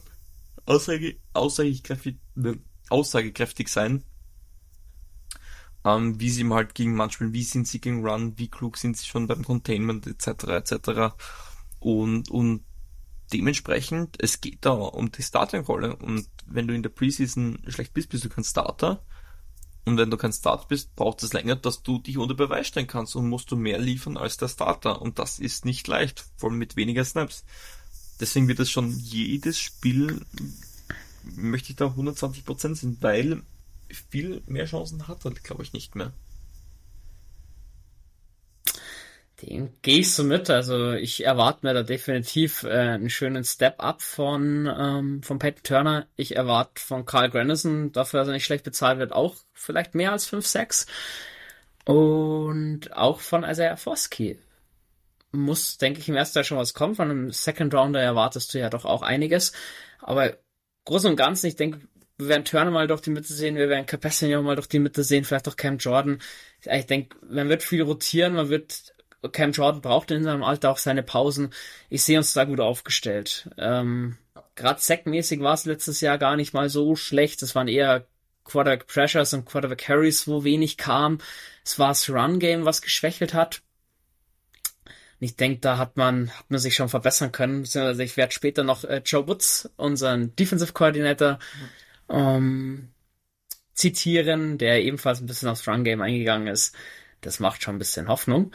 [0.66, 2.18] Aussage, aussagekräftig,
[2.90, 4.04] aussagekräftig sein.
[5.86, 8.96] Ähm, wie sie ihm halt gegen manchmal, wie sind sie gegen Run, wie klug sind
[8.96, 10.46] sie schon beim Containment etc.
[10.48, 11.16] etc.
[11.80, 12.64] Und, und
[13.34, 15.98] dementsprechend, es geht da um die Starting-Rolle.
[15.98, 19.04] Und wenn du in der Preseason schlecht bist, bist du kein Starter.
[19.86, 22.88] Und wenn du kein Start bist, braucht es länger, dass du dich unter Beweis stellen
[22.88, 25.02] kannst und musst du mehr liefern als der Starter.
[25.02, 27.44] Und das ist nicht leicht, vor allem mit weniger Snaps.
[28.24, 30.22] Deswegen wird es schon jedes Spiel,
[31.36, 33.42] möchte ich da 120% sind, weil
[34.10, 36.14] viel mehr Chancen hat er, glaube ich, nicht mehr.
[39.42, 40.50] Den gehe ich so mit.
[40.50, 46.08] Also ich erwarte mir da definitiv äh, einen schönen Step-up von, ähm, von Pat Turner.
[46.16, 50.14] Ich erwarte von Carl Granison, dafür, dass er nicht schlecht bezahlt wird, auch vielleicht mehr
[50.14, 50.86] als 5, 6.
[51.84, 54.40] Und auch von Isaiah Foskey
[55.34, 56.96] muss, denke ich, im ersten Teil schon was kommen.
[56.96, 59.52] Von einem Second Rounder erwartest du ja doch auch einiges.
[60.00, 60.38] Aber
[60.86, 61.82] groß und ganz, ich denke,
[62.18, 65.04] wir werden Turner mal durch die Mitte sehen, wir werden Capacignon mal durch die Mitte
[65.04, 66.20] sehen, vielleicht auch Cam Jordan.
[66.62, 68.94] Ich denke, man wird viel rotieren, man wird
[69.32, 71.54] Cam Jordan braucht in seinem Alter auch seine Pausen.
[71.90, 73.50] Ich sehe uns da gut aufgestellt.
[73.58, 74.18] Ähm,
[74.56, 77.42] Gerade sackmäßig war es letztes Jahr gar nicht mal so schlecht.
[77.42, 78.06] Es waren eher
[78.44, 81.20] Quarterback Pressures und Quarterback Carries, wo wenig kam.
[81.66, 83.63] Es war das Run Game, was geschwächelt hat.
[85.20, 87.62] Ich denke, da hat man, hat man sich schon verbessern können.
[87.62, 91.40] Beziehungsweise ich werde später noch äh, Joe Woods, unseren Defensive Coordinator,
[92.10, 92.90] ähm,
[93.74, 96.76] zitieren, der ebenfalls ein bisschen aufs Run-Game eingegangen ist.
[97.22, 98.52] Das macht schon ein bisschen Hoffnung.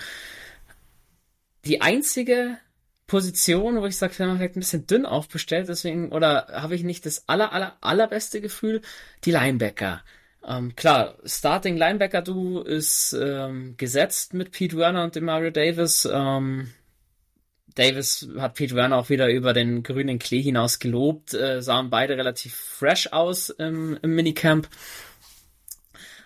[1.64, 2.58] Die einzige
[3.06, 7.28] Position, wo ich sage, vielleicht ein bisschen dünn aufbestellt, deswegen, oder habe ich nicht das
[7.28, 8.82] aller, aller, allerbeste Gefühl,
[9.24, 10.02] die Linebacker.
[10.48, 16.08] Ähm, klar, Starting Linebacker Du ist ähm, gesetzt mit Pete Werner und Demario Davis.
[16.10, 16.72] Ähm,
[17.74, 22.16] Davis hat Pete Werner auch wieder über den grünen Klee hinaus gelobt, äh, sahen beide
[22.16, 24.68] relativ fresh aus im, im Minicamp.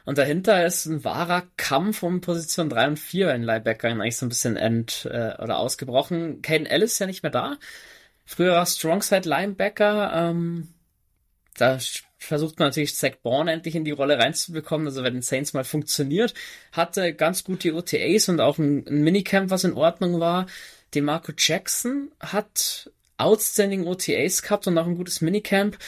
[0.05, 4.27] Und dahinter ist ein wahrer Kampf um Position 3 und 4 in Linebackern eigentlich so
[4.27, 6.43] ein bisschen end äh, oder ausgebrochen.
[6.43, 7.57] Caden Ellis ist ja nicht mehr da.
[8.25, 10.13] Früherer Strongside Linebacker.
[10.15, 10.69] Ähm,
[11.57, 11.79] da
[12.25, 14.87] versucht man natürlich Zach Bourne endlich in die Rolle reinzubekommen.
[14.87, 16.35] Also wenn den Saints mal funktioniert,
[16.73, 20.47] hatte ganz gut die OTAs und auch ein, ein Minicamp, was in Ordnung war.
[20.95, 25.79] DeMarco Jackson hat outstanding OTAs gehabt und auch ein gutes Minicamp.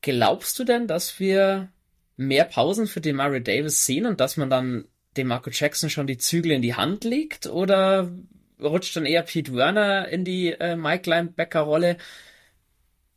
[0.00, 1.68] Glaubst du denn, dass wir
[2.16, 6.52] mehr Pausen für Demario Davis sehen und dass man dann DeMarco Jackson schon die Zügel
[6.52, 7.46] in die Hand legt?
[7.46, 8.10] Oder
[8.60, 11.96] rutscht dann eher Pete Werner in die äh, Mike Linebacker Rolle?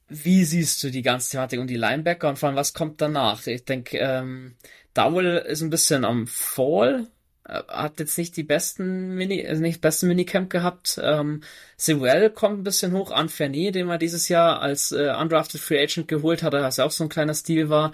[0.07, 3.45] Wie siehst du die ganze Thematik und die Linebacker und vor allem was kommt danach?
[3.47, 4.55] Ich denke, ähm,
[4.93, 7.07] Dowell ist ein bisschen am Fall,
[7.43, 10.99] äh, hat jetzt nicht die besten Mini, also nicht besten Minicamp gehabt.
[11.03, 11.41] Ähm,
[11.77, 15.81] Sewell kommt ein bisschen hoch an Fernet, den man dieses Jahr als äh, undrafted Free
[15.81, 17.91] Agent geholt hat, was ja auch so ein kleiner Stil war.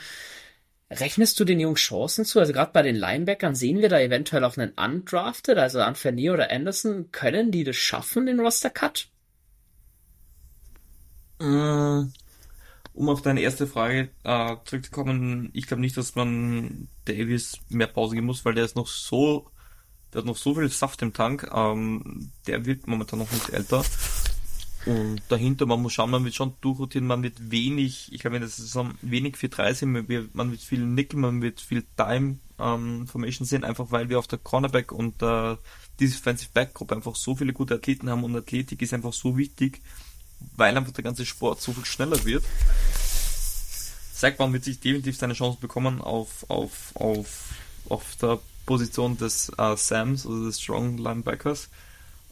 [0.92, 2.40] Rechnest du den Jungs Chancen zu?
[2.40, 6.32] Also gerade bei den Linebackern sehen wir da eventuell auch einen undrafted, also an Fernet
[6.32, 7.12] oder Anderson.
[7.12, 9.11] Können die das schaffen, den Roster Cut?
[11.42, 12.12] Mm,
[12.94, 18.16] um auf deine erste Frage äh, zurückzukommen, ich glaube nicht, dass man Davis mehr Pause
[18.16, 19.50] geben muss, weil der ist noch so,
[20.14, 23.84] der hat noch so viel Saft im Tank, ähm, der wird momentan noch nicht älter.
[24.86, 28.42] Und dahinter, man muss schauen, man wird schon durchrotieren, man wird wenig, ich glaube in
[28.42, 33.08] der Saison wenig 4-3 man wird, man wird viel Nickel, man wird viel Time ähm,
[33.08, 35.56] Formation sehen, einfach weil wir auf der Cornerback und äh,
[36.00, 39.82] Defensive Back Gruppe einfach so viele gute Athleten haben und Athletik ist einfach so wichtig,
[40.56, 42.44] weil einfach der ganze Sport so viel schneller wird.
[44.14, 47.54] Saquon wird sich definitiv seine Chance bekommen auf, auf, auf,
[47.90, 51.70] auf der Position des äh, Sams, also des Strong Linebackers.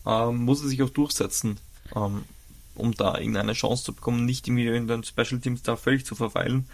[0.06, 1.60] Ähm, muss er sich auch durchsetzen,
[1.96, 2.24] ähm,
[2.76, 6.16] um da irgendeine Chance zu bekommen, nicht irgendwie in den Special Teams da völlig zu
[6.16, 6.70] verweilen.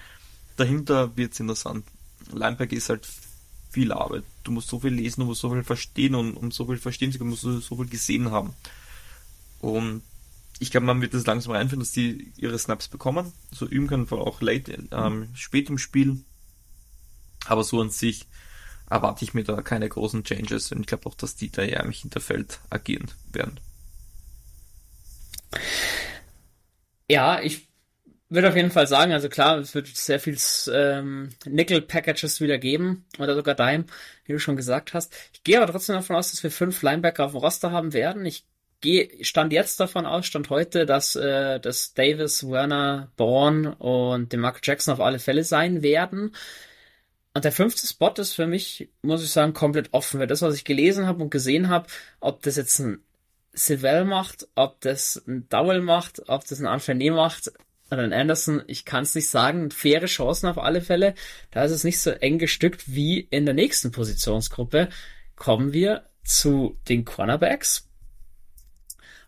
[0.57, 1.85] Dahinter wird es interessant.
[2.31, 3.07] Linebacker ist halt
[3.69, 4.23] viel Arbeit.
[4.43, 7.11] Du musst so viel lesen, du musst so viel verstehen und um so viel verstehen
[7.11, 8.53] zu können, musst du so viel gesehen haben.
[9.59, 10.01] Und
[10.59, 13.33] ich glaube, man wird das langsam reinfinden, dass die ihre Snaps bekommen.
[13.51, 16.23] So üben können, auch late, ähm, spät im Spiel.
[17.45, 18.25] Aber so an sich
[18.89, 21.83] erwarte ich mir da keine großen Changes und ich glaube auch, dass die da eher
[21.83, 23.59] im Hinterfeld agieren werden.
[27.09, 27.67] Ja, ich
[28.29, 30.37] würde auf jeden Fall sagen, also klar, es wird sehr viel
[30.71, 33.85] ähm, Nickel-Packages wieder geben oder sogar Dime,
[34.25, 35.13] wie du schon gesagt hast.
[35.33, 38.25] Ich gehe aber trotzdem davon aus, dass wir fünf Linebacker auf dem Roster haben werden.
[38.25, 38.45] Ich
[38.85, 44.39] gehe stand jetzt davon aus, stand heute, dass, äh, dass Davis, Werner, Bourne und der
[44.39, 46.35] Mark Jackson auf alle Fälle sein werden.
[47.33, 50.19] Und der fünfte Spot ist für mich, muss ich sagen, komplett offen.
[50.19, 51.87] Weil das, was ich gelesen habe und gesehen habe,
[52.21, 52.99] ob das jetzt ein
[53.51, 57.51] Sivell macht, ob das ein Dowell macht, ob das ein Anfernee macht
[57.91, 59.71] oder ein Anderson, ich kann es nicht sagen.
[59.71, 61.13] Faire Chancen auf alle Fälle.
[61.51, 64.89] Da ist es nicht so eng gestückt wie in der nächsten Positionsgruppe.
[65.35, 67.89] Kommen wir zu den Cornerbacks.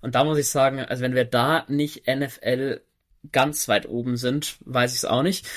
[0.01, 2.81] Und da muss ich sagen, also wenn wir da nicht NFL
[3.31, 5.47] ganz weit oben sind, weiß ich es auch nicht.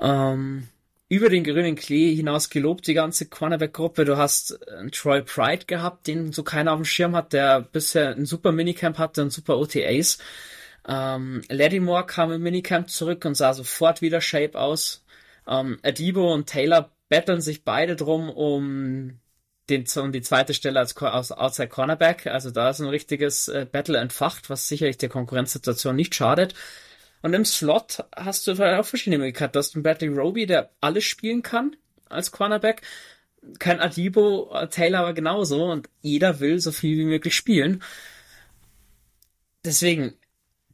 [0.00, 0.68] Ähm,
[1.08, 4.04] über den grünen Klee hinaus gelobt, die ganze Cornerback-Gruppe.
[4.04, 8.10] Du hast einen Troy Pride gehabt, den so keiner auf dem Schirm hat, der bisher
[8.10, 10.18] ein super Minicamp hatte und super OTAs.
[10.86, 15.04] Ähm, Lattimore kam im Minicamp zurück und sah sofort wieder Shape aus.
[15.46, 19.20] Ähm, Adibo und Taylor betteln sich beide drum um
[19.70, 22.26] den, um die zweite Stelle als, als Outside Cornerback.
[22.26, 26.54] Also da ist ein richtiges äh, Battle entfacht, was sicherlich der Konkurrenzsituation nicht schadet.
[27.22, 29.52] Und im Slot hast du auch verschiedene Möglichkeiten.
[29.52, 31.76] Du hast einen Bradley Roby, der alles spielen kann
[32.10, 32.82] als Cornerback.
[33.58, 35.64] Kein Adibo, äh, Taylor aber genauso.
[35.64, 37.82] Und jeder will so viel wie möglich spielen.
[39.64, 40.14] Deswegen,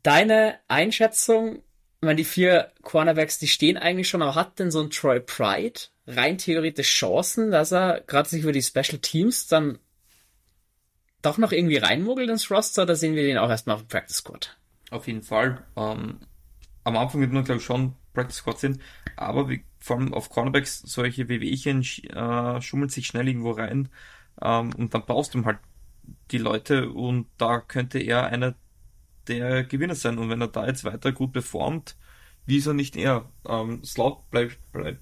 [0.02, 1.62] deine Einschätzung,
[2.00, 5.20] ich meine, die vier Cornerbacks, die stehen eigentlich schon, aber hat denn so ein Troy
[5.20, 9.78] Pride rein theoretisch Chancen, dass er gerade sich über die Special Teams dann
[11.20, 14.16] doch noch irgendwie reinmuggelt ins Roster, oder sehen wir den auch erstmal auf dem Practice
[14.16, 14.56] Squad?
[14.90, 15.62] Auf jeden Fall.
[15.76, 16.20] Ähm,
[16.84, 18.80] am Anfang wird man, glaube ich, schon Practice Squad sehen,
[19.16, 23.90] aber wie, vor allem auf Cornerbacks, solche WWchen äh, schummeln sich schnell irgendwo rein
[24.40, 25.58] ähm, und dann baust du halt
[26.30, 28.54] die Leute und da könnte er einer
[29.28, 31.96] der Gewinner sein und wenn er da jetzt weiter gut performt,
[32.46, 33.30] wieso nicht er?
[33.46, 35.00] Ähm, Slot bleibt, bleibt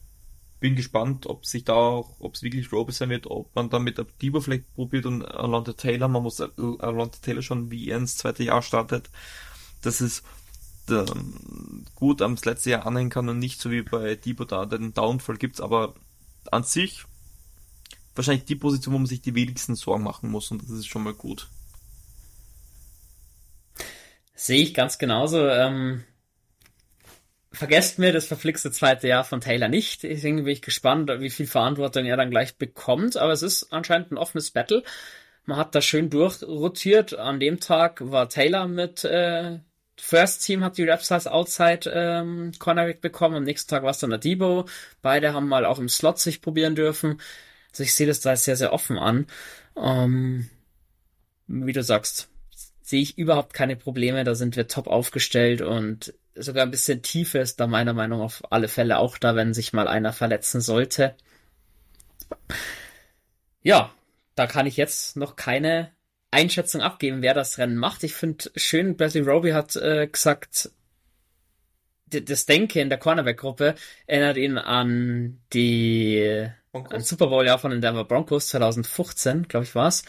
[0.60, 3.78] bin gespannt, ob sich da auch, ob es wirklich Roby sein wird, ob man da
[3.78, 8.16] mit Abdibo vielleicht probiert und Alonta Taylor, man muss Alonta Taylor schon wie er ins
[8.16, 9.10] zweite Jahr startet,
[9.82, 10.22] dass es
[10.90, 14.94] ähm, gut ans letzte Jahr anhängen kann und nicht so wie bei Debo da den
[14.94, 15.94] Downfall gibt's, aber
[16.50, 17.04] an sich
[18.14, 20.50] wahrscheinlich die Position, wo man sich die wenigsten Sorgen machen muss.
[20.50, 21.48] Und das ist schon mal gut.
[24.48, 25.46] Sehe ich ganz genauso.
[25.46, 26.04] Ähm,
[27.52, 30.04] vergesst mir das verflixte zweite Jahr von Taylor nicht.
[30.04, 33.18] Deswegen bin ich gespannt, wie viel Verantwortung er dann gleich bekommt.
[33.18, 34.84] Aber es ist anscheinend ein offenes Battle.
[35.44, 37.12] Man hat da schön durchrotiert.
[37.12, 39.58] An dem Tag war Taylor mit äh,
[40.00, 43.34] First Team hat die Raps als Outside ähm, Cornerback bekommen.
[43.34, 44.64] Am nächsten Tag war es dann der Debo.
[45.02, 47.20] Beide haben mal auch im Slot sich probieren dürfen.
[47.72, 49.26] Also ich sehe das da sehr, sehr offen an.
[49.76, 50.48] Ähm,
[51.48, 52.30] wie du sagst,
[52.88, 54.24] sehe ich überhaupt keine Probleme.
[54.24, 58.24] Da sind wir top aufgestellt und sogar ein bisschen Tiefe ist da meiner Meinung nach
[58.24, 61.14] auf alle Fälle auch da, wenn sich mal einer verletzen sollte.
[63.60, 63.92] Ja,
[64.36, 65.92] da kann ich jetzt noch keine
[66.30, 68.04] Einschätzung abgeben, wer das Rennen macht.
[68.04, 70.70] Ich finde schön, Bradley Roby hat äh, gesagt,
[72.06, 73.74] das Denke in der Cornerback-Gruppe
[74.06, 80.04] erinnert ihn an die an Super Bowl-Jahr von den Denver Broncos 2015, glaube ich war's.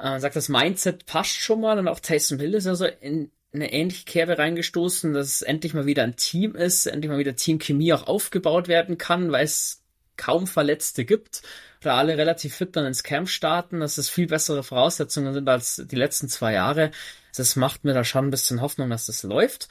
[0.00, 3.30] Äh, sagt, das Mindset passt schon mal und auch Taysom Hill ist ja so in
[3.52, 7.36] eine ähnliche Kerbe reingestoßen, dass es endlich mal wieder ein Team ist, endlich mal wieder
[7.36, 9.82] Teamchemie auch aufgebaut werden kann, weil es
[10.16, 11.42] kaum Verletzte gibt
[11.84, 15.82] da alle relativ fit dann ins Camp starten, dass es viel bessere Voraussetzungen sind als
[15.84, 16.90] die letzten zwei Jahre.
[17.36, 19.68] Das macht mir da schon ein bisschen Hoffnung, dass das läuft.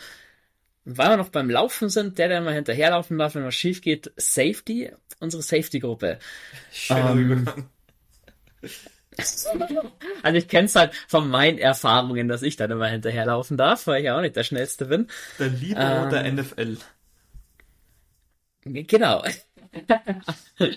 [0.86, 3.82] Und weil wir noch beim Laufen sind, der, der mal hinterherlaufen darf, wenn was schief
[3.82, 6.20] geht, Safety, unsere Safety-Gruppe.
[6.90, 7.48] Ähm,
[10.24, 14.00] also ich kenne es halt von meinen Erfahrungen, dass ich dann immer hinterherlaufen darf, weil
[14.00, 15.08] ich ja auch nicht der Schnellste bin.
[15.38, 16.78] Der Libero ähm, der NFL.
[18.64, 19.24] Genau.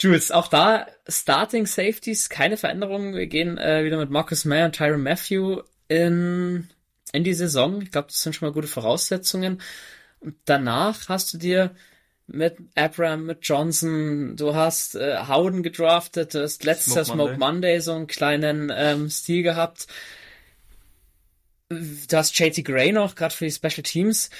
[0.00, 3.14] Jules, auch da Starting Safeties, keine Veränderungen.
[3.14, 6.68] Wir gehen äh, wieder mit Marcus Mayer und Tyron Matthew in,
[7.12, 7.82] in die Saison.
[7.82, 9.60] Ich glaube, das sind schon mal gute Voraussetzungen.
[10.20, 11.74] Und danach hast du dir
[12.32, 17.80] mit Abram, mit Johnson, du hast äh, Howden gedraftet, du hast letztes Jahr Smoke Monday.
[17.80, 19.86] So einen kleinen ähm, Stil gehabt.
[21.68, 24.30] Du hast JT Gray noch, gerade für die Special Teams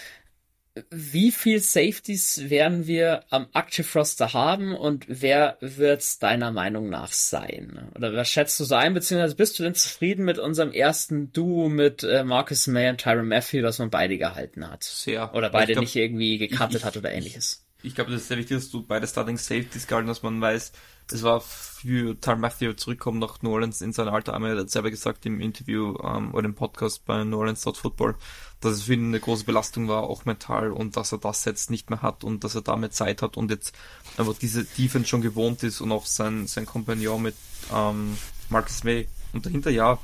[0.91, 7.13] wie viel Safeties werden wir am Active Roster haben und wer wird's deiner Meinung nach
[7.13, 7.91] sein?
[7.95, 11.69] Oder was schätzt du so ein, beziehungsweise bist du denn zufrieden mit unserem ersten Duo
[11.69, 14.83] mit äh, Marcus May und Tyron Matthew, was man beide gehalten hat?
[14.85, 15.35] Sehr.
[15.35, 17.62] Oder beide glaub, nicht irgendwie gecuttet hat oder ähnliches?
[17.83, 20.73] Ich, glaube, das ist sehr wichtig, dass du beide Starting Safeties gehalten hast, man weiß,
[21.11, 24.71] es war für Tyron Matthew zurückkommen nach New Orleans in sein Alter einmal, er hat
[24.71, 28.15] selber gesagt im Interview ähm, oder im Podcast bei New Orleans Football,
[28.61, 31.71] dass es für ihn eine große Belastung war, auch mental, und dass er das jetzt
[31.71, 33.75] nicht mehr hat und dass er damit Zeit hat und jetzt
[34.17, 37.35] einfach diese Defense schon gewohnt ist und auch sein, sein Kompagnon mit
[37.73, 38.17] ähm,
[38.49, 39.09] Marcus May.
[39.33, 39.99] Und dahinter, ja,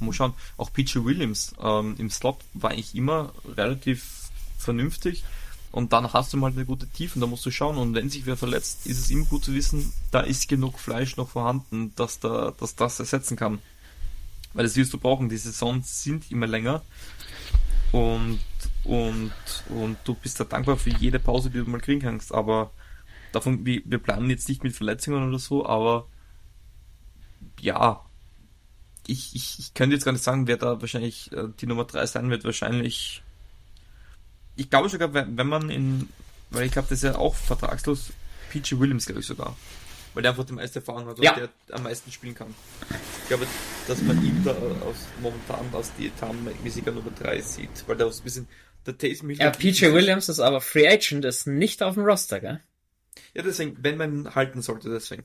[0.00, 5.24] muss schauen, auch PJ Williams ähm, im Slot war eigentlich immer relativ vernünftig.
[5.72, 7.78] Und dann hast du mal eine gute Tiefe und da musst du schauen.
[7.78, 11.16] Und wenn sich wer verletzt, ist es immer gut zu wissen, da ist genug Fleisch
[11.16, 13.60] noch vorhanden, dass, da, dass das ersetzen kann.
[14.52, 15.28] Weil das wirst du brauchen.
[15.28, 16.82] Die Saisons sind immer länger
[17.92, 18.40] und,
[18.84, 19.32] und,
[19.68, 22.32] und du bist da dankbar für jede Pause, die du mal kriegen kannst.
[22.32, 22.72] Aber
[23.32, 26.06] davon, wir, wir planen jetzt nicht mit Verletzungen oder so, aber
[27.60, 28.04] ja,
[29.06, 32.06] ich, ich, ich könnte jetzt gar nicht sagen, wer da wahrscheinlich äh, die Nummer 3
[32.06, 32.44] sein wird.
[32.44, 33.22] Wahrscheinlich,
[34.60, 36.08] ich glaube sogar, wenn, man in,
[36.50, 38.12] weil ich glaube, das ist ja auch vertragslos,
[38.50, 39.56] PG Williams, glaube ich sogar
[40.14, 41.34] weil der einfach die meiste Erfahrung hat und ja.
[41.34, 42.54] der am meisten spielen kann.
[43.22, 43.46] Ich glaube,
[43.86, 48.16] dass man ihn da aus, momentan aus die etatmäßiger Nummer 3 sieht, weil der auch
[48.16, 48.48] ein bisschen
[48.86, 52.60] der Taysom Ja, PJ Williams ist aber Free Agent, ist nicht auf dem Roster, gell?
[53.34, 55.24] Ja, deswegen, wenn man ihn halten sollte, deswegen.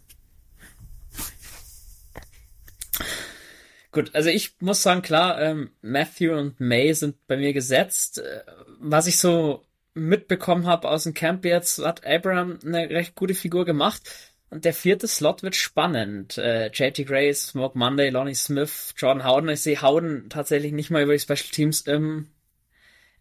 [3.95, 8.19] Gut, also ich muss sagen, klar, ähm, Matthew und May sind bei mir gesetzt.
[8.19, 8.41] Äh,
[8.77, 13.63] was ich so mitbekommen habe aus dem Camp jetzt, hat Abraham eine recht gute Figur
[13.63, 14.01] gemacht.
[14.49, 16.37] Und der vierte Slot wird spannend.
[16.37, 19.47] Äh, JT Grace, Smoke Monday, Lonnie Smith, Jordan Howden.
[19.47, 22.27] Ich sehe Howden tatsächlich nicht mal über die Special Teams im,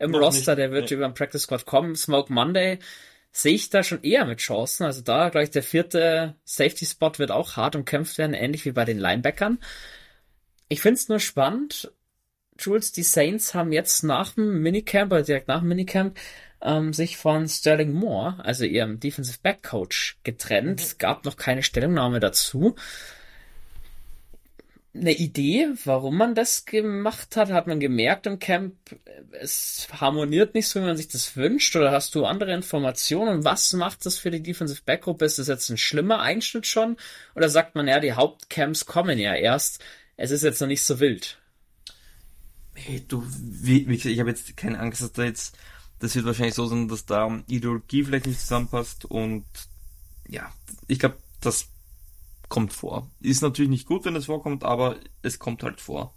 [0.00, 0.56] im Roster.
[0.56, 0.58] Nicht.
[0.58, 0.96] Der wird nee.
[0.96, 1.94] über den Practice Squad kommen.
[1.94, 2.80] Smoke Monday
[3.30, 4.82] sehe ich da schon eher mit Chancen.
[4.82, 8.84] Also da gleich der vierte Safety Spot wird auch hart umkämpft werden, ähnlich wie bei
[8.84, 9.60] den Linebackern.
[10.68, 11.92] Ich finde es nur spannend.
[12.58, 16.16] Jules, die Saints haben jetzt nach dem Minicamp, oder direkt nach dem Minicamp,
[16.62, 20.80] ähm, sich von Sterling Moore, also ihrem Defensive Back Coach, getrennt.
[20.80, 20.84] Mhm.
[20.84, 22.76] Es gab noch keine Stellungnahme dazu.
[24.96, 28.76] Eine Idee, warum man das gemacht hat, hat man gemerkt im Camp,
[29.32, 33.42] es harmoniert nicht so, wie man sich das wünscht, oder hast du andere Informationen?
[33.42, 35.24] Was macht das für die Defensive Back Gruppe?
[35.24, 36.96] Ist das jetzt ein schlimmer Einschnitt schon?
[37.34, 39.82] Oder sagt man, ja, die Hauptcamps kommen ja erst,
[40.16, 41.38] es ist jetzt noch nicht so wild?
[42.74, 45.56] Hey, du, wie, wie gesagt, ich habe jetzt keine Angst, dass da jetzt
[46.04, 49.44] das wird wahrscheinlich so sein, dass da Ideologie vielleicht nicht zusammenpasst und
[50.28, 50.52] ja,
[50.86, 51.68] ich glaube, das
[52.48, 53.10] kommt vor.
[53.20, 56.14] Ist natürlich nicht gut, wenn es vorkommt, aber es kommt halt vor.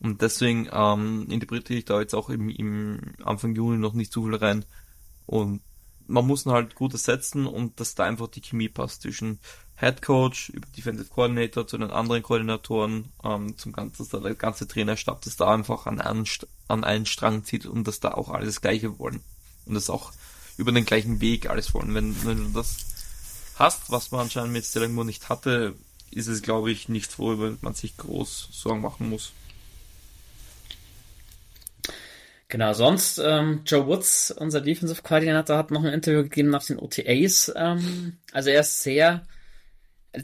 [0.00, 4.24] Und deswegen ähm, interpretiere ich da jetzt auch im, im Anfang Juni noch nicht zu
[4.24, 4.64] viel rein.
[5.26, 5.60] Und
[6.08, 9.38] man muss halt gut ersetzen und dass da einfach die Chemie passt zwischen
[9.76, 15.20] Head Coach über Defensive Coordinator zu den anderen Koordinatoren, ähm, zum ganzen, der ganze Trainerstab,
[15.22, 16.26] dass da einfach an einen,
[16.66, 19.20] an einen Strang zieht und dass da auch alles Gleiche wollen.
[19.66, 20.12] Und das auch
[20.56, 21.94] über den gleichen Weg alles wollen.
[21.94, 22.76] Wenn, wenn du das
[23.56, 25.74] hast, was man anscheinend mit Stelling Moore nicht hatte,
[26.10, 29.32] ist es, glaube ich, nichts, worüber man sich groß Sorgen machen muss.
[32.48, 36.78] Genau, sonst ähm, Joe Woods, unser Defensive Coordinator, hat noch ein Interview gegeben nach den
[36.78, 37.52] OTAs.
[37.54, 39.22] Ähm, also er ist sehr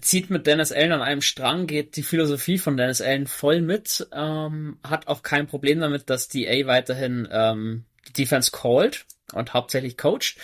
[0.01, 4.07] zieht mit Dennis Allen an einem Strang, geht die Philosophie von Dennis Allen voll mit,
[4.13, 9.53] ähm, hat auch kein Problem damit, dass die A weiterhin ähm, die Defense called und
[9.55, 10.37] hauptsächlich coacht.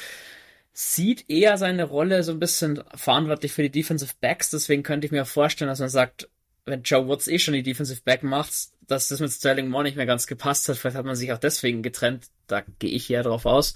[0.72, 5.12] Sieht eher seine Rolle so ein bisschen verantwortlich für die Defensive Backs, deswegen könnte ich
[5.12, 6.28] mir vorstellen, dass man sagt,
[6.64, 8.52] wenn Joe Woods eh schon die Defensive Back macht,
[8.90, 10.76] dass das mit Sterling Moore nicht mehr ganz gepasst hat.
[10.76, 12.26] Vielleicht hat man sich auch deswegen getrennt.
[12.46, 13.74] Da gehe ich eher drauf aus.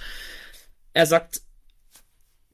[0.93, 1.43] Er sagt,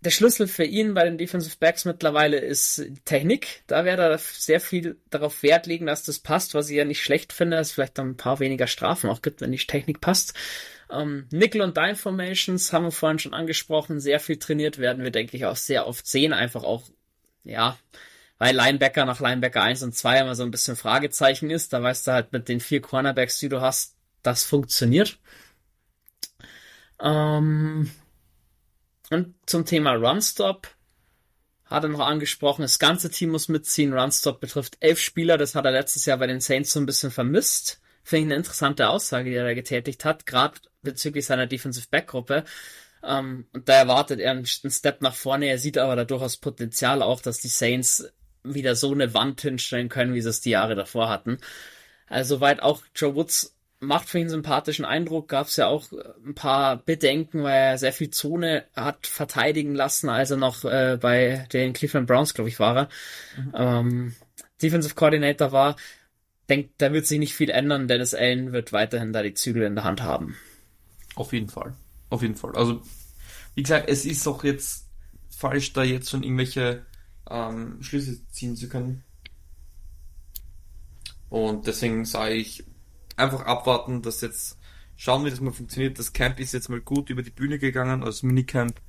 [0.03, 3.63] der Schlüssel für ihn bei den Defensive Backs mittlerweile ist Technik.
[3.67, 7.03] Da werde er sehr viel darauf Wert legen, dass das passt, was ich ja nicht
[7.03, 10.01] schlecht finde, dass es vielleicht dann ein paar weniger Strafen auch gibt, wenn die Technik
[10.01, 10.35] passt.
[10.91, 15.11] Ähm, Nickel und Dime Formations haben wir vorhin schon angesprochen, sehr viel trainiert werden wir,
[15.11, 16.85] denke ich, auch sehr oft sehen, einfach auch,
[17.45, 17.79] ja,
[18.41, 21.75] weil Linebacker nach Linebacker 1 und 2 immer so ein bisschen Fragezeichen ist.
[21.75, 25.19] Da weißt du halt mit den vier Cornerbacks, die du hast, das funktioniert.
[26.99, 27.91] Ähm,
[29.11, 30.69] und zum Thema Runstop
[31.67, 33.93] hat er noch angesprochen, das ganze Team muss mitziehen.
[33.93, 37.11] Runstop betrifft elf Spieler, das hat er letztes Jahr bei den Saints so ein bisschen
[37.11, 37.83] vermisst.
[38.03, 40.25] Finde ich eine interessante Aussage, die er da getätigt hat.
[40.25, 42.45] Gerade bezüglich seiner Defensive Back Gruppe.
[43.05, 45.47] Ähm, und da erwartet er einen Step nach vorne.
[45.47, 48.11] Er sieht aber da durchaus Potenzial auch, dass die Saints
[48.43, 51.39] wieder so eine Wand hinstellen können, wie sie es die Jahre davor hatten.
[52.07, 55.29] Also weit auch Joe Woods macht für ihn sympathischen Eindruck.
[55.29, 55.87] Gab es ja auch
[56.25, 60.99] ein paar Bedenken, weil er sehr viel Zone hat verteidigen lassen, als er noch äh,
[61.01, 62.89] bei den Cleveland Browns, glaube ich, war er.
[63.37, 63.53] Mhm.
[63.55, 64.15] Ähm,
[64.63, 65.77] Defensive Coordinator war.
[66.49, 67.89] Denkt, da wird sich nicht viel ändern.
[67.89, 70.37] Dennis Allen wird weiterhin da die Zügel in der Hand haben.
[71.15, 71.75] Auf jeden Fall.
[72.11, 72.55] Auf jeden Fall.
[72.57, 72.83] Also,
[73.55, 74.89] wie gesagt, es ist doch jetzt
[75.31, 76.85] falsch, da jetzt schon irgendwelche
[77.29, 79.05] ähm, Schlüsse ziehen zu können.
[81.29, 82.65] Und deswegen sage ich,
[83.17, 84.59] einfach abwarten, dass jetzt
[84.97, 85.99] schauen, wie das mal funktioniert.
[85.99, 88.81] Das Camp ist jetzt mal gut über die Bühne gegangen, als Minicamp.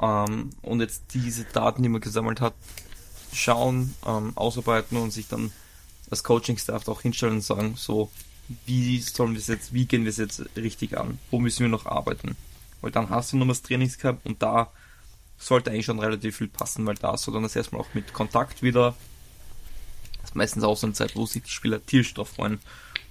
[0.00, 2.54] Ähm, und jetzt diese Daten, die man gesammelt hat,
[3.32, 5.50] schauen, ähm, ausarbeiten und sich dann
[6.10, 8.10] als Coaching-Staff auch hinstellen und sagen, so,
[8.66, 11.18] wie sollen wir es jetzt, wie gehen wir es jetzt richtig an?
[11.30, 12.36] Wo müssen wir noch arbeiten?
[12.80, 14.72] Weil dann hast du noch das Trainingscamp und da
[15.38, 18.62] sollte eigentlich schon relativ viel passen, weil da soll dann das erstmal auch mit Kontakt
[18.62, 18.94] wieder.
[20.20, 22.58] Das ist meistens auch so eine Zeit, wo sich die Spieler tierisch drauf freuen.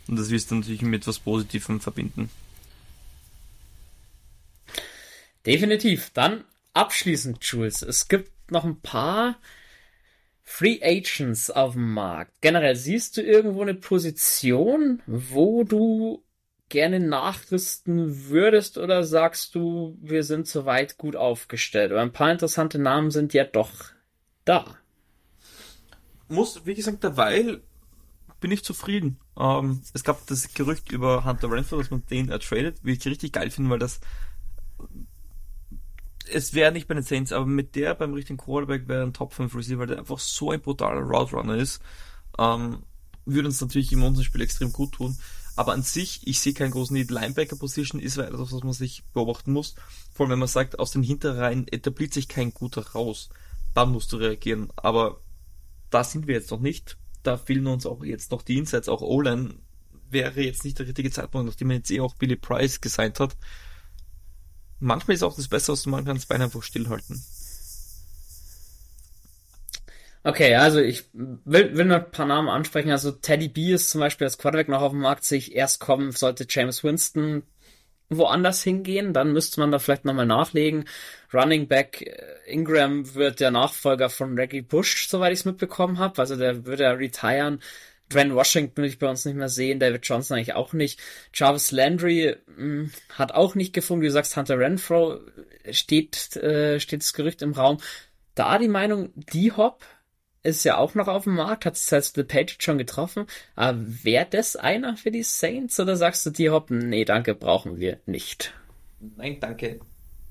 [0.08, 2.30] Und das wirst du natürlich mit etwas Positivem verbinden.
[5.46, 6.12] Definitiv.
[6.14, 7.82] Dann abschließend, Jules.
[7.82, 9.40] Es gibt noch ein paar
[10.44, 12.42] Free Agents auf dem Markt.
[12.42, 16.24] Generell siehst du irgendwo eine Position, wo du
[16.70, 21.92] gerne nachrüsten würdest oder sagst du, wir sind soweit gut aufgestellt?
[21.92, 23.72] Aber ein paar interessante Namen sind ja doch
[24.46, 24.78] da.
[26.28, 27.62] Muss, wie gesagt, derweil
[28.40, 29.20] bin ich zufrieden.
[29.40, 33.32] Ähm, es gab das Gerücht über Hunter Renfrew, dass man den ertradet, wie ich richtig
[33.32, 34.00] geil finde, weil das
[36.30, 39.34] es wäre nicht bei den Saints, aber mit der beim richtigen Quarterback wäre ein Top
[39.34, 41.82] 5 Receiver, weil der einfach so ein brutaler Route Runner ist.
[42.38, 42.84] Ähm,
[43.26, 45.18] würde uns natürlich im unserem Spiel extrem gut tun.
[45.58, 47.10] Aber an sich, ich sehe keinen großen Need.
[47.10, 49.74] Linebacker-Position ist etwas, was man sich beobachten muss.
[50.14, 53.30] Vor allem, wenn man sagt, aus den Hinterreihen etabliert sich kein guter raus.
[53.74, 54.70] Dann musst du reagieren.
[54.76, 55.20] Aber
[55.90, 56.98] da sind wir jetzt noch nicht.
[57.24, 58.88] Da fehlen uns auch jetzt noch die Insights.
[58.88, 59.56] Auch O-Line
[60.12, 63.36] wäre jetzt nicht der richtige Zeitpunkt, nachdem man jetzt eh auch Billy Price gesigned hat.
[64.80, 67.20] Manchmal ist auch das Beste, was du machen kannst, Beine einfach stillhalten.
[70.28, 72.92] Okay, also ich will, will noch ein paar Namen ansprechen.
[72.92, 76.12] Also Teddy B ist zum Beispiel als Quarterback noch auf dem Markt, sich erst kommen,
[76.12, 77.44] sollte James Winston
[78.10, 80.84] woanders hingehen, dann müsste man da vielleicht nochmal nachlegen.
[81.34, 86.20] Running Back äh, Ingram wird der Nachfolger von Reggie Bush, soweit ich es mitbekommen habe.
[86.20, 87.62] Also der würde ja retiren.
[88.12, 91.00] Dwayne Washington will ich bei uns nicht mehr sehen, David Johnson eigentlich auch nicht.
[91.34, 94.02] Jarvis Landry mh, hm, hat auch nicht gefunden.
[94.02, 95.22] Wie du sagst, Hunter Renfro
[95.72, 97.78] steht, äh, steht das Gerücht im Raum.
[98.36, 99.86] Da die Meinung, die Hop
[100.44, 103.26] ist ja auch noch auf dem Markt, hat sich als The Patriot schon getroffen.
[103.56, 107.80] Aber wäre das einer für die Saints oder sagst du die Hoppen, nee, danke, brauchen
[107.80, 108.54] wir nicht?
[109.00, 109.80] Nein, danke.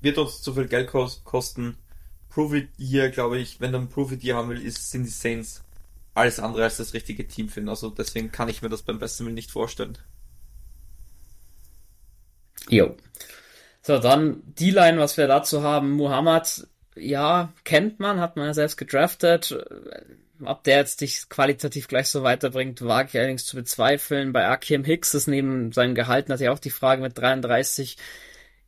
[0.01, 1.77] Wird uns zu viel Geld kosten.
[2.29, 5.03] Prove it Year, glaube ich, wenn du ein Prove it Year haben will, ist, sind
[5.03, 5.63] die Saints
[6.13, 7.69] alles andere als das richtige Team finden.
[7.69, 9.97] Also deswegen kann ich mir das beim besten Willen nicht vorstellen.
[12.69, 12.95] Jo.
[13.81, 15.91] So, dann die Line, was wir dazu haben.
[15.91, 16.67] Muhammad
[16.99, 19.57] ja, kennt man, hat man ja selbst gedraftet.
[20.43, 24.33] Ob der jetzt dich qualitativ gleich so weiterbringt, wage ich allerdings zu bezweifeln.
[24.33, 27.97] Bei Akim Hicks ist neben seinem Gehalt natürlich auch die Frage mit 33,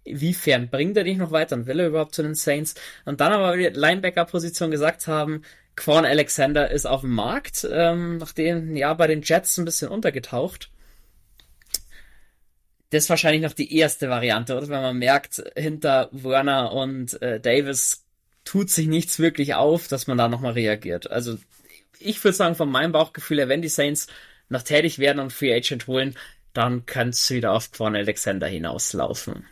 [0.06, 2.76] wiefern bringt er dich noch weiter und will er überhaupt zu den Saints?
[3.06, 5.44] Und dann aber die Linebacker-Position gesagt haben,
[5.76, 10.72] Quan Alexander ist auf dem Markt, ähm, nachdem, ja, bei den Jets ein bisschen untergetaucht.
[12.90, 14.68] Das ist wahrscheinlich noch die erste Variante, oder?
[14.68, 18.04] Wenn man merkt, hinter Werner und äh, Davis
[18.50, 21.12] tut sich nichts wirklich auf, dass man da nochmal reagiert.
[21.12, 21.38] Also
[22.00, 24.08] ich würde sagen, von meinem Bauchgefühl her, wenn die Saints
[24.50, 26.16] noch tätig werden und Free Agent holen,
[26.54, 29.46] dann könnte es wieder auf Quan Alexander hinauslaufen.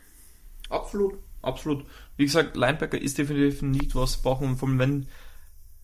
[0.70, 1.86] Absolut, absolut.
[2.16, 4.58] Wie gesagt, Linebacker ist definitiv nicht was brauchen.
[4.58, 5.08] Vor allem, wenn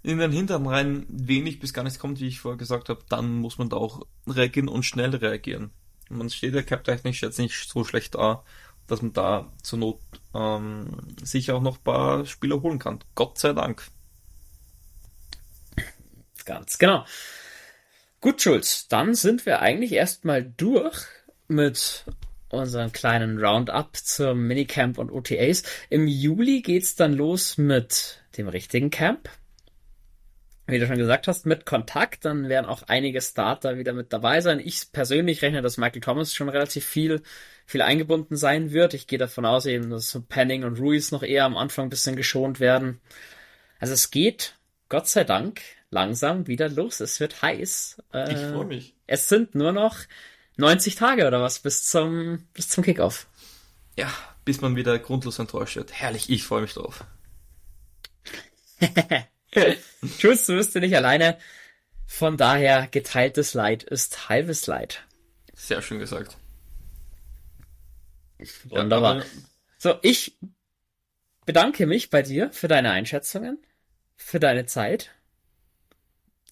[0.01, 3.36] in den hinteren Reihen wenig bis gar nichts kommt, wie ich vorher gesagt habe, dann
[3.36, 5.70] muss man da auch reagieren und schnell reagieren.
[6.09, 8.43] Man steht ja cap-technisch jetzt nicht so schlecht da
[8.88, 9.99] dass man da zur Not
[10.34, 12.99] ähm, sich auch noch ein paar Spieler holen kann.
[13.15, 13.84] Gott sei Dank.
[16.45, 17.05] Ganz genau.
[18.21, 21.05] Gut, Schulz, dann sind wir eigentlich erstmal durch
[21.47, 22.05] mit
[22.49, 25.63] unserem kleinen Roundup zum Minicamp und OTAs.
[25.89, 29.29] Im Juli geht's dann los mit dem richtigen Camp
[30.65, 34.39] wie du schon gesagt hast, mit Kontakt, dann werden auch einige Starter wieder mit dabei
[34.41, 34.61] sein.
[34.63, 37.21] Ich persönlich rechne, dass Michael Thomas schon relativ viel,
[37.66, 38.93] viel eingebunden sein wird.
[38.93, 42.16] Ich gehe davon aus, eben, dass Penning und Ruiz noch eher am Anfang ein bisschen
[42.16, 43.01] geschont werden.
[43.80, 44.55] Also es geht,
[44.89, 46.99] Gott sei Dank, langsam wieder los.
[46.99, 48.01] Es wird heiß.
[48.14, 48.95] Äh, ich freue mich.
[49.07, 49.97] Es sind nur noch
[50.57, 53.28] 90 Tage oder was bis zum, bis zum Kickoff.
[53.95, 54.11] Ja,
[54.45, 55.93] bis man wieder grundlos enttäuscht wird.
[55.93, 57.05] Herrlich, ich freue mich drauf.
[60.18, 61.38] Tschüss, du bist ja nicht alleine.
[62.05, 65.03] Von daher, geteiltes Leid ist halbes Leid.
[65.53, 66.38] Sehr schön gesagt.
[68.69, 69.23] Wunderbar.
[69.77, 70.37] So, ich
[71.45, 73.57] bedanke mich bei dir für deine Einschätzungen,
[74.15, 75.11] für deine Zeit.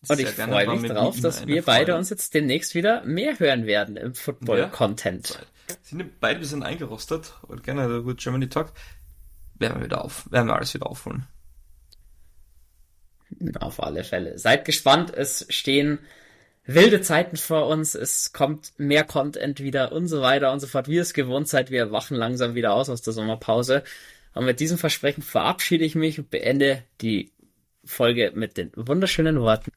[0.08, 3.98] Und ich freue mich darauf, dass wir beide uns jetzt demnächst wieder mehr hören werden
[3.98, 5.40] im Football-Content.
[5.70, 8.74] Ja, sind beide ein bisschen eingerostet und gerne Good Germany Talk.
[9.60, 11.28] Werden wir wieder auf, werden wir alles wieder aufholen.
[13.60, 14.40] Auf alle Fälle.
[14.40, 16.00] Seid gespannt, es stehen
[16.74, 20.88] wilde Zeiten vor uns, es kommt mehr Content wieder und so weiter und so fort,
[20.88, 21.72] wie es gewohnt seid.
[21.72, 23.84] Wir wachen langsam wieder aus aus der Sommerpause.
[24.34, 27.32] Und mit diesem Versprechen verabschiede ich mich und beende die
[27.84, 29.72] Folge mit den wunderschönen Worten.